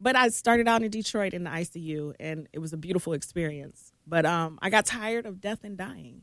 But 0.00 0.16
I 0.16 0.28
started 0.28 0.66
out 0.68 0.82
in 0.82 0.90
Detroit 0.90 1.34
in 1.34 1.44
the 1.44 1.50
ICU, 1.50 2.14
and 2.18 2.48
it 2.52 2.58
was 2.58 2.72
a 2.72 2.76
beautiful 2.76 3.12
experience. 3.12 3.92
But 4.06 4.26
um, 4.26 4.58
I 4.60 4.70
got 4.70 4.86
tired 4.86 5.26
of 5.26 5.40
death 5.40 5.64
and 5.64 5.76
dying. 5.76 6.22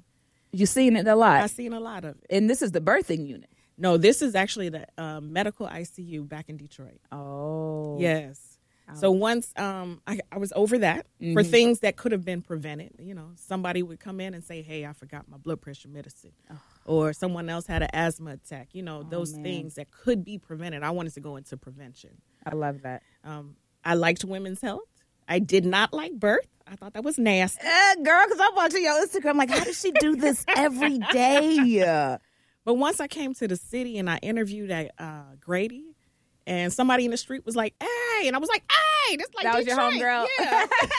You've 0.52 0.70
seen 0.70 0.96
it 0.96 1.08
a 1.08 1.16
lot. 1.16 1.42
I've 1.42 1.52
seen 1.52 1.74
a 1.74 1.80
lot 1.80 2.04
of 2.04 2.18
it. 2.18 2.26
And 2.30 2.50
this 2.50 2.62
is 2.62 2.72
the 2.72 2.82
birthing 2.82 3.28
unit. 3.28 3.50
No, 3.78 3.98
this 3.98 4.22
is 4.22 4.36
actually 4.36 4.70
the 4.70 4.86
uh, 4.98 5.22
medical 5.22 5.68
ICU 5.68 6.28
back 6.28 6.50
in 6.50 6.58
Detroit. 6.58 7.00
Oh. 7.12 7.98
Yes. 8.00 8.52
So 8.94 9.12
once 9.12 9.54
um, 9.58 10.02
I, 10.06 10.20
I, 10.32 10.38
was 10.38 10.52
over 10.56 10.78
that 10.80 11.06
mm-hmm. 11.22 11.34
for 11.34 11.44
things 11.44 11.80
that 11.80 11.96
could 11.96 12.12
have 12.12 12.26
been 12.26 12.42
prevented, 12.42 12.94
you 13.00 13.14
know, 13.14 13.32
somebody 13.36 13.84
would 13.84 14.00
come 14.00 14.20
in 14.20 14.34
and 14.34 14.44
say, 14.44 14.62
"Hey, 14.62 14.86
I 14.86 14.94
forgot 14.94 15.30
my 15.30 15.38
blood 15.38 15.62
pressure 15.62 15.88
medicine," 15.88 16.34
oh. 16.50 16.58
or 16.86 17.14
someone 17.14 17.50
else 17.50 17.68
had 17.68 17.84
an 17.84 17.90
asthma 17.94 18.32
attack. 18.32 18.70
You 18.74 18.84
know, 18.84 19.00
oh, 19.06 19.10
those 19.10 19.34
man. 19.34 19.44
things 19.44 19.76
that 19.76 19.92
could 19.92 20.26
be 20.26 20.38
prevented. 20.38 20.84
I 20.84 20.92
wanted 20.92 21.14
to 21.14 21.20
go 21.20 21.38
into 21.38 21.58
prevention. 21.58 22.22
I 22.46 22.56
love 22.56 22.82
that. 22.82 23.04
Um, 23.24 23.56
I 23.84 23.94
liked 23.96 24.26
women's 24.26 24.62
health. 24.62 24.82
I 25.32 25.40
did 25.40 25.66
not 25.66 25.94
like 25.94 26.12
birth. 26.12 26.46
I 26.68 26.76
thought 26.76 26.94
that 26.94 27.06
was 27.06 27.18
nasty. 27.18 27.66
Uh, 27.66 27.96
girl, 28.04 28.26
because 28.26 28.40
I'm 28.42 28.54
watching 28.54 28.84
your 28.84 28.94
Instagram, 29.06 29.36
like, 29.36 29.50
how 29.50 29.64
does 29.64 29.80
she 29.80 29.92
do 29.92 30.18
this 30.18 30.44
every 30.56 31.00
day? 31.14 31.88
but 32.66 32.74
once 32.74 33.00
I 33.00 33.08
came 33.08 33.34
to 33.36 33.48
the 33.48 33.56
city 33.56 33.98
and 33.98 34.10
I 34.10 34.18
interviewed 34.18 34.72
at 34.72 34.92
uh, 35.00 35.24
Grady, 35.40 35.96
and 36.46 36.74
somebody 36.74 37.06
in 37.06 37.12
the 37.12 37.18
street 37.18 37.46
was 37.46 37.56
like, 37.56 37.74
"Hey," 37.80 38.28
and 38.28 38.36
I 38.36 38.40
was 38.40 38.50
like, 38.50 38.64
"Hey, 39.08 39.16
that's 39.16 39.34
like 39.36 39.44
that 39.44 39.64
Detroit. 39.64 39.94
was 39.94 39.96
your 39.96 40.10
homegirl." 40.10 40.28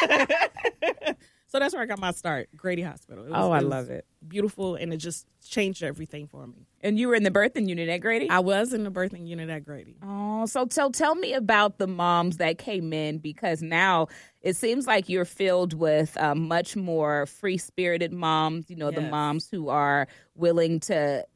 Yeah. 0.08 1.12
so 1.52 1.58
that's 1.58 1.74
where 1.74 1.82
I 1.82 1.86
got 1.86 1.98
my 1.98 2.12
start, 2.12 2.48
Grady 2.56 2.80
Hospital. 2.80 3.24
Was, 3.24 3.32
oh, 3.36 3.50
I 3.50 3.58
love 3.58 3.90
it. 3.90 4.06
Beautiful, 4.26 4.74
and 4.74 4.90
it 4.90 4.96
just 4.96 5.26
changed 5.46 5.82
everything 5.82 6.26
for 6.26 6.46
me. 6.46 6.66
And 6.80 6.98
you 6.98 7.08
were 7.08 7.14
in 7.14 7.24
the 7.24 7.30
birthing 7.30 7.68
unit 7.68 7.90
at 7.90 7.98
Grady. 7.98 8.30
I 8.30 8.38
was 8.38 8.72
in 8.72 8.84
the 8.84 8.90
birthing 8.90 9.28
unit 9.28 9.50
at 9.50 9.62
Grady. 9.62 9.98
Oh, 10.02 10.46
so 10.46 10.64
tell 10.64 10.90
tell 10.90 11.14
me 11.14 11.34
about 11.34 11.76
the 11.76 11.86
moms 11.86 12.38
that 12.38 12.56
came 12.56 12.94
in 12.94 13.18
because 13.18 13.60
now 13.60 14.06
it 14.40 14.56
seems 14.56 14.86
like 14.86 15.10
you're 15.10 15.26
filled 15.26 15.74
with 15.74 16.16
uh, 16.16 16.34
much 16.34 16.74
more 16.74 17.26
free 17.26 17.58
spirited 17.58 18.14
moms. 18.14 18.70
You 18.70 18.76
know, 18.76 18.90
yes. 18.90 19.02
the 19.02 19.10
moms 19.10 19.50
who 19.50 19.68
are 19.68 20.08
willing 20.34 20.80
to 20.80 21.26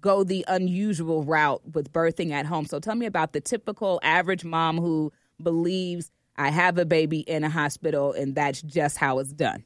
go 0.00 0.24
the 0.24 0.42
unusual 0.48 1.22
route 1.22 1.60
with 1.74 1.92
birthing 1.92 2.30
at 2.30 2.46
home. 2.46 2.64
So 2.64 2.80
tell 2.80 2.94
me 2.94 3.04
about 3.04 3.34
the 3.34 3.42
typical 3.42 4.00
average 4.02 4.42
mom 4.42 4.78
who 4.78 5.12
believes 5.42 6.10
I 6.38 6.50
have 6.50 6.78
a 6.78 6.84
baby 6.84 7.20
in 7.20 7.44
a 7.44 7.48
hospital 7.48 8.12
and 8.12 8.34
that's 8.34 8.62
just 8.62 8.98
how 8.98 9.18
it's 9.18 9.32
done. 9.32 9.64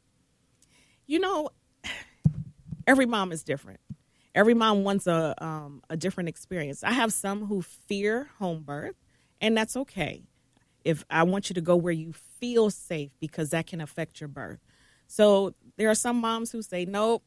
You 1.07 1.19
know, 1.19 1.51
every 2.87 3.07
mom 3.07 3.33
is 3.33 3.43
different. 3.43 3.81
Every 4.35 4.55
mom 4.55 4.85
wants 4.85 5.07
a 5.07 5.35
um, 5.45 5.83
a 5.91 5.97
different 5.97 6.29
experience. 6.29 6.85
I 6.85 6.93
have 6.93 7.13
some 7.13 7.47
who 7.47 7.63
fear 7.63 8.31
home 8.39 8.63
birth, 8.63 8.95
and 9.41 9.57
that's 9.57 9.77
okay. 9.77 10.23
If 10.85 11.05
I 11.11 11.25
want 11.25 11.51
you 11.51 11.55
to 11.55 11.61
go 11.61 11.75
where 11.75 11.93
you 11.93 12.13
feel 12.13 12.71
safe 12.71 13.11
because 13.21 13.51
that 13.51 13.67
can 13.67 13.81
affect 13.81 14.21
your 14.21 14.29
birth. 14.29 14.61
So 15.09 15.55
there 15.77 15.91
are 15.91 15.97
some 15.97 16.21
moms 16.21 16.53
who 16.53 16.63
say, 16.63 16.85
"Nope, 16.85 17.25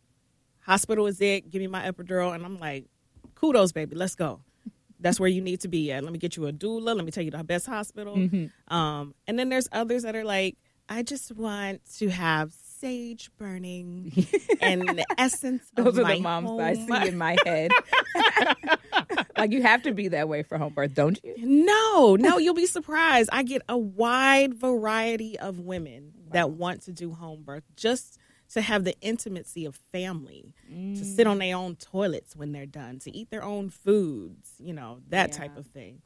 hospital 0.61 1.05
is 1.07 1.19
it. 1.19 1.49
Give 1.49 1.61
me 1.61 1.67
my 1.67 1.83
epidural," 1.89 2.33
and 2.33 2.45
I'm 2.45 2.57
like, 2.57 2.85
kudos, 3.35 3.73
baby. 3.73 3.95
Let's 3.95 4.15
go. 4.15 4.39
That's 5.03 5.19
where 5.19 5.29
you 5.29 5.41
need 5.41 5.59
to 5.61 5.67
be 5.67 5.91
at. 5.91 6.03
Let 6.03 6.13
me 6.13 6.17
get 6.17 6.37
you 6.37 6.47
a 6.47 6.53
doula. 6.53 6.95
Let 6.95 7.03
me 7.03 7.11
take 7.11 7.25
you 7.25 7.31
to 7.31 7.37
the 7.37 7.43
best 7.43 7.67
hospital. 7.67 8.15
Mm-hmm. 8.15 8.73
Um, 8.73 9.13
and 9.27 9.37
then 9.37 9.49
there's 9.49 9.67
others 9.71 10.03
that 10.03 10.15
are 10.15 10.23
like, 10.23 10.57
I 10.87 11.03
just 11.03 11.35
want 11.35 11.81
to 11.97 12.09
have 12.09 12.53
sage 12.53 13.29
burning 13.37 14.11
and 14.61 14.81
the 14.81 15.05
essence 15.17 15.63
Those 15.75 15.99
are 15.99 16.05
the 16.05 16.19
moms 16.19 16.47
home. 16.47 16.61
I 16.61 16.73
see 16.73 17.07
in 17.07 17.17
my 17.17 17.35
head. 17.45 17.71
like 19.37 19.51
you 19.51 19.61
have 19.61 19.83
to 19.83 19.93
be 19.93 20.07
that 20.09 20.29
way 20.29 20.43
for 20.43 20.57
home 20.57 20.73
birth, 20.73 20.93
don't 20.93 21.19
you? 21.23 21.35
No, 21.37 22.15
no, 22.15 22.37
you'll 22.37 22.53
be 22.53 22.65
surprised. 22.65 23.29
I 23.31 23.43
get 23.43 23.61
a 23.67 23.77
wide 23.77 24.53
variety 24.53 25.37
of 25.37 25.59
women 25.59 26.13
wow. 26.15 26.31
that 26.31 26.51
want 26.51 26.83
to 26.83 26.93
do 26.93 27.11
home 27.11 27.43
birth 27.43 27.63
just 27.75 28.17
to 28.51 28.61
have 28.61 28.83
the 28.83 28.95
intimacy 29.01 29.65
of 29.65 29.79
family, 29.91 30.53
mm. 30.71 30.97
to 30.97 31.05
sit 31.05 31.27
on 31.27 31.39
their 31.39 31.55
own 31.55 31.75
toilets 31.75 32.35
when 32.35 32.51
they're 32.51 32.65
done, 32.65 32.99
to 32.99 33.15
eat 33.15 33.29
their 33.29 33.43
own 33.43 33.69
foods, 33.69 34.51
you 34.59 34.73
know, 34.73 34.99
that 35.09 35.29
yeah. 35.31 35.37
type 35.37 35.57
of 35.57 35.65
thing. 35.67 36.01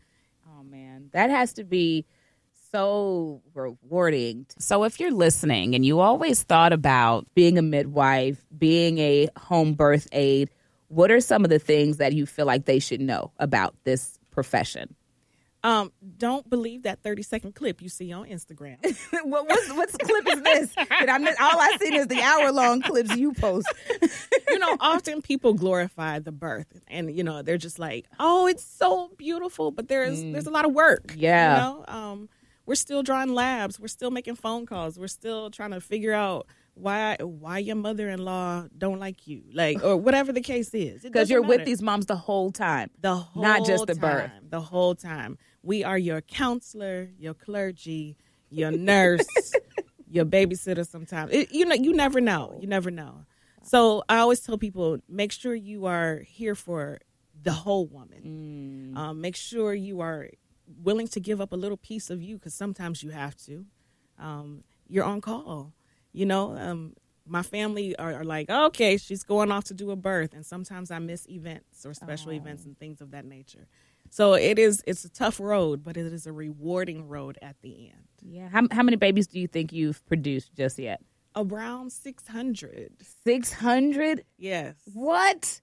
Oh 0.47 0.63
man, 0.63 1.09
that 1.11 1.29
has 1.29 1.53
to 1.53 1.63
be 1.63 2.05
so 2.71 3.41
rewarding. 3.53 4.45
So 4.59 4.83
if 4.83 4.99
you're 4.99 5.11
listening 5.11 5.75
and 5.75 5.85
you 5.85 5.99
always 5.99 6.43
thought 6.43 6.73
about 6.73 7.27
being 7.35 7.57
a 7.57 7.61
midwife, 7.61 8.45
being 8.57 8.97
a 8.99 9.29
home 9.37 9.73
birth 9.73 10.07
aide, 10.11 10.49
what 10.87 11.11
are 11.11 11.19
some 11.19 11.43
of 11.43 11.49
the 11.49 11.59
things 11.59 11.97
that 11.97 12.13
you 12.13 12.25
feel 12.25 12.45
like 12.45 12.65
they 12.65 12.79
should 12.79 13.01
know 13.01 13.31
about 13.39 13.75
this 13.83 14.19
profession? 14.31 14.95
Um, 15.63 15.91
don't 16.17 16.49
believe 16.49 16.83
that 16.83 17.01
30 17.03 17.23
second 17.23 17.55
clip 17.55 17.81
you 17.81 17.89
see 17.89 18.13
on 18.13 18.27
Instagram. 18.27 18.77
what, 19.23 19.47
what's, 19.47 19.73
what's 19.73 19.97
clip 19.97 20.27
is 20.27 20.41
this? 20.41 20.73
I'm, 20.77 21.27
all 21.27 21.35
I 21.39 21.77
see 21.79 21.95
is 21.95 22.07
the 22.07 22.21
hour 22.21 22.51
long 22.51 22.81
clips 22.81 23.15
you 23.15 23.33
post. 23.33 23.67
you 24.49 24.59
know, 24.59 24.77
often 24.79 25.21
people 25.21 25.53
glorify 25.53 26.19
the 26.19 26.31
birth 26.31 26.81
and, 26.87 27.15
you 27.15 27.23
know, 27.23 27.41
they're 27.41 27.57
just 27.57 27.79
like, 27.79 28.05
oh, 28.19 28.47
it's 28.47 28.63
so 28.63 29.11
beautiful, 29.17 29.71
but 29.71 29.87
there's, 29.87 30.23
mm. 30.23 30.31
there's 30.31 30.47
a 30.47 30.51
lot 30.51 30.65
of 30.65 30.73
work. 30.73 31.13
Yeah. 31.17 31.55
You 31.55 31.61
know, 31.61 31.85
um, 31.87 32.29
we're 32.65 32.75
still 32.75 33.01
drawing 33.01 33.33
labs. 33.33 33.79
We're 33.79 33.87
still 33.87 34.11
making 34.11 34.35
phone 34.35 34.65
calls. 34.65 34.99
We're 34.99 35.07
still 35.07 35.49
trying 35.49 35.71
to 35.71 35.81
figure 35.81 36.13
out 36.13 36.47
why 36.79 37.17
why 37.19 37.57
your 37.57 37.75
mother-in-law 37.75 38.67
don't 38.77 38.99
like 38.99 39.27
you 39.27 39.41
like 39.51 39.83
or 39.83 39.97
whatever 39.97 40.31
the 40.31 40.41
case 40.41 40.73
is 40.73 41.01
because 41.01 41.29
you're 41.31 41.41
matter. 41.41 41.57
with 41.57 41.65
these 41.65 41.81
moms 41.81 42.05
the 42.05 42.15
whole 42.15 42.51
time 42.51 42.89
the 43.01 43.15
whole 43.15 43.43
not 43.43 43.65
just 43.65 43.87
the 43.87 43.95
time, 43.95 44.01
birth 44.01 44.31
the 44.49 44.61
whole 44.61 44.93
time 44.93 45.37
we 45.67 45.83
are 45.83 45.97
your 45.97 46.21
counselor, 46.21 47.09
your 47.19 47.33
clergy, 47.33 48.15
your 48.49 48.71
nurse, 48.71 49.27
your 50.09 50.23
babysitter 50.23 50.87
sometimes. 50.87 51.33
It, 51.33 51.51
you 51.51 51.65
know, 51.65 51.75
you 51.75 51.91
never 51.91 52.21
know. 52.21 52.57
You 52.61 52.67
never 52.67 52.89
know. 52.89 53.25
So 53.63 54.01
I 54.07 54.19
always 54.19 54.39
tell 54.39 54.57
people 54.57 54.99
make 55.09 55.33
sure 55.33 55.53
you 55.53 55.85
are 55.85 56.19
here 56.25 56.55
for 56.55 56.99
the 57.43 57.51
whole 57.51 57.85
woman. 57.85 58.93
Mm. 58.95 58.97
Um, 58.97 59.21
make 59.21 59.35
sure 59.35 59.73
you 59.73 59.99
are 59.99 60.29
willing 60.81 61.09
to 61.09 61.19
give 61.19 61.41
up 61.41 61.51
a 61.51 61.57
little 61.57 61.75
piece 61.75 62.09
of 62.09 62.23
you 62.23 62.37
because 62.37 62.53
sometimes 62.53 63.03
you 63.03 63.09
have 63.09 63.35
to. 63.47 63.65
Um, 64.17 64.63
you're 64.87 65.03
on 65.03 65.19
call. 65.19 65.73
You 66.13 66.27
know, 66.27 66.57
um, 66.57 66.93
my 67.27 67.43
family 67.43 67.93
are, 67.97 68.13
are, 68.13 68.23
like, 68.23 68.49
okay, 68.49 68.95
she's 68.95 69.23
going 69.23 69.51
off 69.51 69.65
to 69.65 69.73
do 69.73 69.91
a 69.91 69.97
birth, 69.97 70.33
and 70.33 70.45
sometimes 70.45 70.91
I 70.91 70.99
miss 70.99 71.27
events 71.29 71.85
or 71.85 71.93
special 71.93 72.29
oh. 72.31 72.35
events 72.35 72.63
and 72.63 72.79
things 72.79 73.01
of 73.01 73.11
that 73.11 73.25
nature. 73.25 73.67
So 74.09 74.33
it 74.33 74.57
is 74.59 74.83
it's 74.87 75.05
a 75.05 75.09
tough 75.09 75.39
road, 75.39 75.83
but 75.83 75.97
it 75.97 76.05
is 76.11 76.27
a 76.27 76.33
rewarding 76.33 77.07
road 77.07 77.37
at 77.41 77.55
the 77.61 77.89
end. 77.89 78.07
Yeah. 78.21 78.49
How 78.49 78.63
how 78.71 78.83
many 78.83 78.97
babies 78.97 79.27
do 79.27 79.39
you 79.39 79.47
think 79.47 79.71
you've 79.71 80.05
produced 80.07 80.53
just 80.55 80.79
yet? 80.79 81.01
Around 81.35 81.91
600. 81.91 82.93
600? 83.23 84.25
Yes. 84.39 84.73
What? 84.91 85.61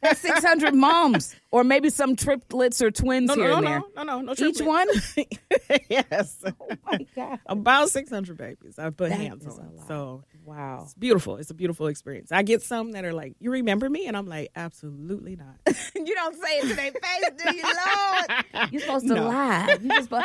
That's 0.00 0.20
600 0.20 0.74
moms. 0.76 1.34
Or 1.50 1.64
maybe 1.64 1.90
some 1.90 2.14
triplets 2.14 2.80
or 2.80 2.92
twins 2.92 3.26
no, 3.28 3.34
here 3.34 3.48
no, 3.48 3.56
and 3.56 3.64
no, 3.64 3.70
there. 3.70 3.82
No, 3.96 4.02
no, 4.04 4.20
no, 4.20 4.34
no. 4.38 4.46
Each 4.46 4.60
one? 4.60 4.86
yes. 5.90 6.44
Oh, 6.46 6.68
my 6.86 7.06
God. 7.16 7.40
About 7.46 7.90
600 7.90 8.36
babies 8.36 8.78
I've 8.78 8.96
put 8.96 9.10
that 9.10 9.18
hands 9.18 9.44
on. 9.44 9.72
So, 9.88 10.22
wow. 10.48 10.80
It's 10.84 10.94
beautiful. 10.94 11.36
It's 11.36 11.50
a 11.50 11.54
beautiful 11.54 11.86
experience. 11.88 12.32
I 12.32 12.42
get 12.42 12.62
some 12.62 12.92
that 12.92 13.04
are 13.04 13.12
like, 13.12 13.34
you 13.38 13.50
remember 13.50 13.88
me? 13.88 14.06
And 14.06 14.16
I'm 14.16 14.26
like, 14.26 14.50
absolutely 14.56 15.36
not. 15.36 15.56
you 15.94 16.14
don't 16.14 16.34
say 16.34 16.58
it 16.58 16.68
to 16.68 16.74
their 16.74 16.92
face, 16.92 17.30
do 17.44 17.56
you, 17.56 17.62
Lord? 17.62 18.70
You're 18.72 18.80
supposed 18.82 19.06
to 19.08 19.14
No. 19.14 19.28
lie. 19.28 19.78
You're 19.80 19.96
just, 19.98 20.12
oh, 20.12 20.18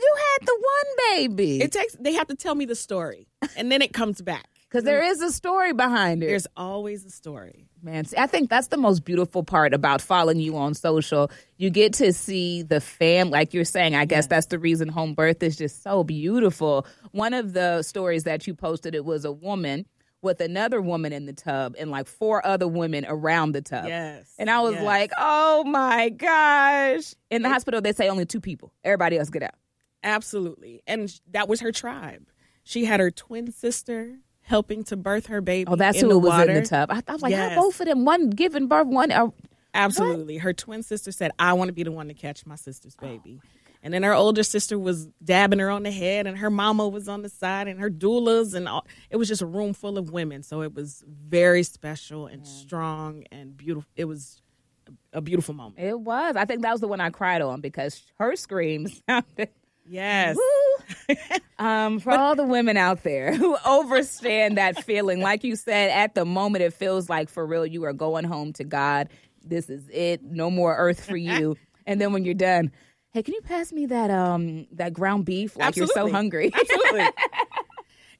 you 0.00 0.16
had 0.16 0.46
the 0.46 0.58
one 0.60 1.16
baby. 1.16 1.60
It 1.60 1.72
takes, 1.72 1.96
they 1.98 2.12
have 2.14 2.28
to 2.28 2.34
tell 2.34 2.54
me 2.54 2.64
the 2.64 2.74
story, 2.74 3.26
and 3.56 3.70
then 3.72 3.82
it 3.82 3.92
comes 3.92 4.20
back. 4.20 4.46
Because 4.70 4.84
there 4.84 5.02
is 5.02 5.22
a 5.22 5.32
story 5.32 5.72
behind 5.72 6.22
it. 6.22 6.26
There's 6.26 6.46
always 6.56 7.04
a 7.06 7.10
story. 7.10 7.66
Man, 7.82 8.04
see, 8.04 8.18
I 8.18 8.26
think 8.26 8.50
that's 8.50 8.66
the 8.66 8.76
most 8.76 9.04
beautiful 9.04 9.42
part 9.42 9.72
about 9.72 10.02
following 10.02 10.40
you 10.40 10.56
on 10.58 10.74
social. 10.74 11.30
You 11.56 11.70
get 11.70 11.94
to 11.94 12.12
see 12.12 12.62
the 12.62 12.80
fam, 12.80 13.30
like 13.30 13.54
you're 13.54 13.64
saying. 13.64 13.94
I 13.94 14.04
guess 14.04 14.24
Yes. 14.24 14.26
that's 14.26 14.46
the 14.46 14.58
reason 14.58 14.88
home 14.88 15.14
birth 15.14 15.42
is 15.42 15.56
just 15.56 15.82
so 15.82 16.04
beautiful. 16.04 16.86
One 17.12 17.32
of 17.32 17.54
the 17.54 17.82
stories 17.82 18.24
that 18.24 18.46
you 18.46 18.54
posted, 18.54 18.94
it 18.94 19.04
was 19.06 19.24
a 19.24 19.32
woman 19.32 19.86
with 20.20 20.40
another 20.40 20.82
woman 20.82 21.12
in 21.14 21.24
the 21.26 21.32
tub 21.32 21.74
and 21.78 21.90
like 21.90 22.06
four 22.06 22.44
other 22.44 22.66
women 22.68 23.06
around 23.08 23.52
the 23.52 23.62
tub. 23.62 23.86
Yes. 23.86 24.34
And 24.38 24.50
I 24.50 24.60
was 24.60 24.74
Yes. 24.74 24.82
like, 24.84 25.12
oh 25.16 25.64
my 25.64 26.08
gosh. 26.10 27.14
In 27.30 27.40
the 27.42 27.48
hospital, 27.48 27.80
they 27.80 27.92
say 27.92 28.08
only 28.08 28.26
two 28.26 28.40
people. 28.40 28.72
Everybody 28.84 29.16
else 29.18 29.30
get 29.30 29.44
out. 29.44 29.54
Absolutely. 30.02 30.82
And 30.86 31.12
that 31.30 31.48
was 31.48 31.60
her 31.60 31.72
tribe. 31.72 32.26
She 32.64 32.84
had 32.84 33.00
her 33.00 33.10
twin 33.10 33.50
sister 33.52 34.16
helping 34.48 34.82
to 34.84 34.96
birth 34.96 35.26
her 35.26 35.40
baby. 35.40 35.68
Oh, 35.70 35.76
that's 35.76 36.02
in 36.02 36.08
who 36.10 36.18
was 36.18 36.30
water. 36.30 36.50
in 36.50 36.62
the 36.62 36.68
tub. 36.68 36.90
I, 36.90 37.02
I 37.06 37.12
was 37.12 37.22
like, 37.22 37.30
Yes. 37.30 37.52
how 37.54 37.60
both 37.62 37.78
of 37.80 37.86
them, 37.86 38.04
one 38.04 38.30
giving 38.30 38.66
birth, 38.66 38.86
one. 38.86 39.12
Uh, 39.12 39.28
Absolutely. 39.74 40.38
Her 40.38 40.52
twin 40.52 40.82
sister 40.82 41.12
said, 41.12 41.30
I 41.38 41.52
want 41.52 41.68
to 41.68 41.72
be 41.72 41.82
the 41.82 41.92
one 41.92 42.08
to 42.08 42.14
catch 42.14 42.44
my 42.46 42.56
sister's 42.56 42.96
Oh, 43.00 43.06
baby. 43.06 43.40
and 43.82 43.92
then 43.92 44.02
her 44.02 44.14
older 44.14 44.42
sister 44.42 44.78
was 44.78 45.06
dabbing 45.22 45.58
her 45.58 45.70
on 45.70 45.82
the 45.82 45.90
head, 45.92 46.26
and 46.26 46.38
her 46.38 46.50
mama 46.50 46.88
was 46.88 47.08
on 47.08 47.22
the 47.22 47.28
side, 47.28 47.68
and 47.68 47.78
her 47.78 47.90
doulas, 47.90 48.54
and 48.54 48.66
all. 48.68 48.86
It 49.10 49.16
was 49.18 49.28
just 49.28 49.42
a 49.42 49.46
room 49.46 49.74
full 49.74 49.98
of 49.98 50.10
women. 50.10 50.42
So 50.42 50.62
it 50.62 50.74
was 50.74 51.04
very 51.06 51.62
special 51.62 52.26
and 52.26 52.46
strong 52.46 53.24
and 53.30 53.56
beautiful. 53.56 53.88
It 53.94 54.06
was 54.06 54.40
a 55.12 55.20
beautiful 55.20 55.54
moment. 55.54 55.78
it 55.86 56.00
was. 56.00 56.34
I 56.36 56.46
think 56.46 56.62
that 56.62 56.72
was 56.72 56.80
the 56.80 56.88
one 56.88 57.00
I 57.00 57.10
cried 57.10 57.42
on 57.42 57.60
because 57.60 58.02
her 58.18 58.34
screams 58.36 59.02
sounded. 59.08 59.50
Yes. 59.86 60.34
Woo. 60.36 60.42
um, 61.58 62.00
for 62.00 62.12
all 62.12 62.34
the 62.34 62.44
women 62.44 62.76
out 62.76 63.02
there 63.02 63.34
who 63.34 63.56
overstand 63.64 64.56
that 64.58 64.84
feeling, 64.84 65.20
like 65.20 65.44
you 65.44 65.56
said, 65.56 65.90
at 65.90 66.14
the 66.14 66.24
moment 66.24 66.62
it 66.62 66.72
feels 66.72 67.08
like 67.08 67.28
for 67.28 67.46
real 67.46 67.66
you 67.66 67.84
are 67.84 67.92
going 67.92 68.24
home 68.24 68.52
to 68.54 68.64
God. 68.64 69.08
This 69.44 69.70
is 69.70 69.88
it. 69.90 70.22
No 70.22 70.50
more 70.50 70.76
earth 70.76 71.04
for 71.04 71.16
you. 71.16 71.56
and 71.86 72.00
then 72.00 72.12
when 72.12 72.24
you're 72.24 72.34
done, 72.34 72.72
hey, 73.10 73.22
can 73.22 73.34
you 73.34 73.40
pass 73.40 73.72
me 73.72 73.86
that 73.86 74.10
um 74.10 74.66
that 74.72 74.92
ground 74.92 75.24
beef? 75.24 75.56
Like 75.56 75.76
you're 75.76 75.86
so 75.86 76.10
hungry. 76.10 76.52
Absolutely. 76.60 77.08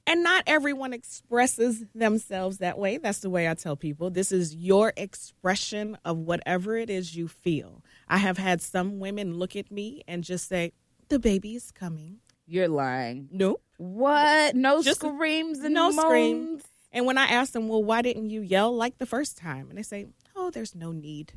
and 0.07 0.23
not 0.23 0.45
everyone 0.47 0.93
expresses 0.93 1.85
themselves 1.95 2.59
that 2.59 2.79
way. 2.79 2.99
That's 2.99 3.21
the 3.21 3.31
way 3.31 3.49
I 3.49 3.55
tell 3.55 3.77
people. 3.77 4.11
This 4.11 4.33
is 4.33 4.55
your 4.55 4.93
expression 4.97 5.99
of 6.05 6.19
whatever 6.19 6.77
it 6.77 6.91
is 6.91 7.15
you 7.15 7.29
feel. 7.29 7.83
I 8.09 8.19
have 8.19 8.39
had 8.39 8.63
some 8.63 8.99
women 9.01 9.35
look 9.35 9.55
at 9.57 9.71
me 9.71 10.03
and 10.09 10.25
just 10.25 10.49
say, 10.49 10.73
"The 11.09 11.19
baby 11.19 11.55
is 11.55 11.71
coming." 11.71 12.21
You're 12.49 12.69
lying. 12.69 13.29
Nope. 13.31 13.63
What? 13.77 14.57
No 14.57 14.83
Just- 14.83 15.01
screams 15.01 15.59
and 15.61 15.75
no 15.75 15.91
moans? 15.93 16.01
scream. 16.01 16.61
And 16.91 17.05
when 17.07 17.19
I 17.19 17.27
ask 17.27 17.53
them, 17.53 17.69
"Well, 17.69 17.85
why 17.85 18.01
didn't 18.03 18.31
you 18.31 18.41
yell 18.41 18.75
like 18.75 18.99
the 18.99 19.07
first 19.07 19.37
time?" 19.37 19.69
and 19.69 19.79
they 19.79 19.83
say, 19.83 20.07
"Oh, 20.35 20.51
there's 20.51 20.75
no 20.75 20.91
need." 20.93 21.35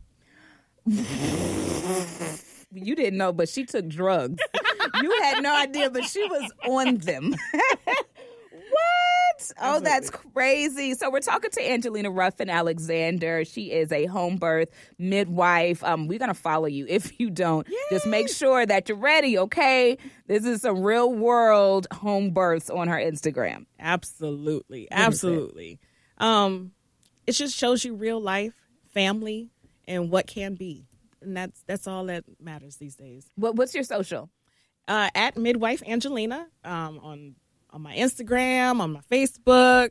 You 2.74 2.95
didn't 2.95 3.17
know, 3.17 3.34
but 3.34 3.50
she 3.50 3.65
took 3.65 3.86
drugs. 3.89 4.41
you 5.04 5.12
had 5.21 5.43
no 5.43 5.54
idea, 5.54 5.89
but 5.89 6.06
she 6.06 6.24
was 6.24 6.50
on 6.69 7.00
them. 7.00 7.36
what? 9.49 9.58
Oh, 9.62 9.80
that's 9.80 10.10
crazy. 10.10 10.93
So 10.93 11.10
we're 11.10 11.19
talking 11.19 11.51
to 11.51 11.71
Angelina 11.71 12.10
Ruffin 12.10 12.49
Alexander. 12.49 13.45
She 13.45 13.71
is 13.71 13.91
a 13.91 14.06
home 14.06 14.38
birth 14.38 14.69
midwife. 14.97 15.84
Um, 15.84 16.08
we're 16.08 16.19
gonna 16.19 16.34
follow 16.34 16.67
you. 16.67 16.86
If 16.88 17.19
you 17.19 17.30
don't, 17.30 17.67
just 17.89 18.06
make 18.06 18.30
sure 18.30 18.65
that 18.65 18.89
you're 18.89 18.97
ready. 18.97 19.38
Okay, 19.38 19.97
this 20.27 20.45
is 20.45 20.62
some 20.62 20.82
real 20.82 21.12
world 21.12 21.88
home 21.93 22.32
births 22.32 22.69
on 22.69 22.88
her 22.88 22.97
Instagram. 22.97 23.65
Absolutely, 23.80 24.88
absolutely. 24.91 25.80
Um, 26.17 26.71
it 27.25 27.34
just 27.34 27.56
shows 27.58 27.84
you 27.84 27.95
real 27.95 28.19
life, 28.19 28.54
family, 28.93 29.49
and 29.88 30.10
what 30.10 30.27
can 30.27 30.56
be, 30.56 30.86
and 31.21 31.36
that's 31.36 31.63
that's 31.67 31.88
all 31.88 32.06
that 32.06 32.23
matters 32.39 32.77
these 32.77 32.95
days. 32.95 33.27
What, 33.36 33.56
what's 33.56 33.73
your 33.73 33.84
social? 33.84 34.30
Uh, 34.88 35.10
at 35.15 35.38
midwife 35.38 35.82
Angelina 35.88 36.47
um, 36.65 36.99
on 37.01 37.36
on 37.71 37.81
my 37.81 37.95
Instagram, 37.95 38.79
on 38.79 38.91
my 38.93 39.01
Facebook, 39.12 39.89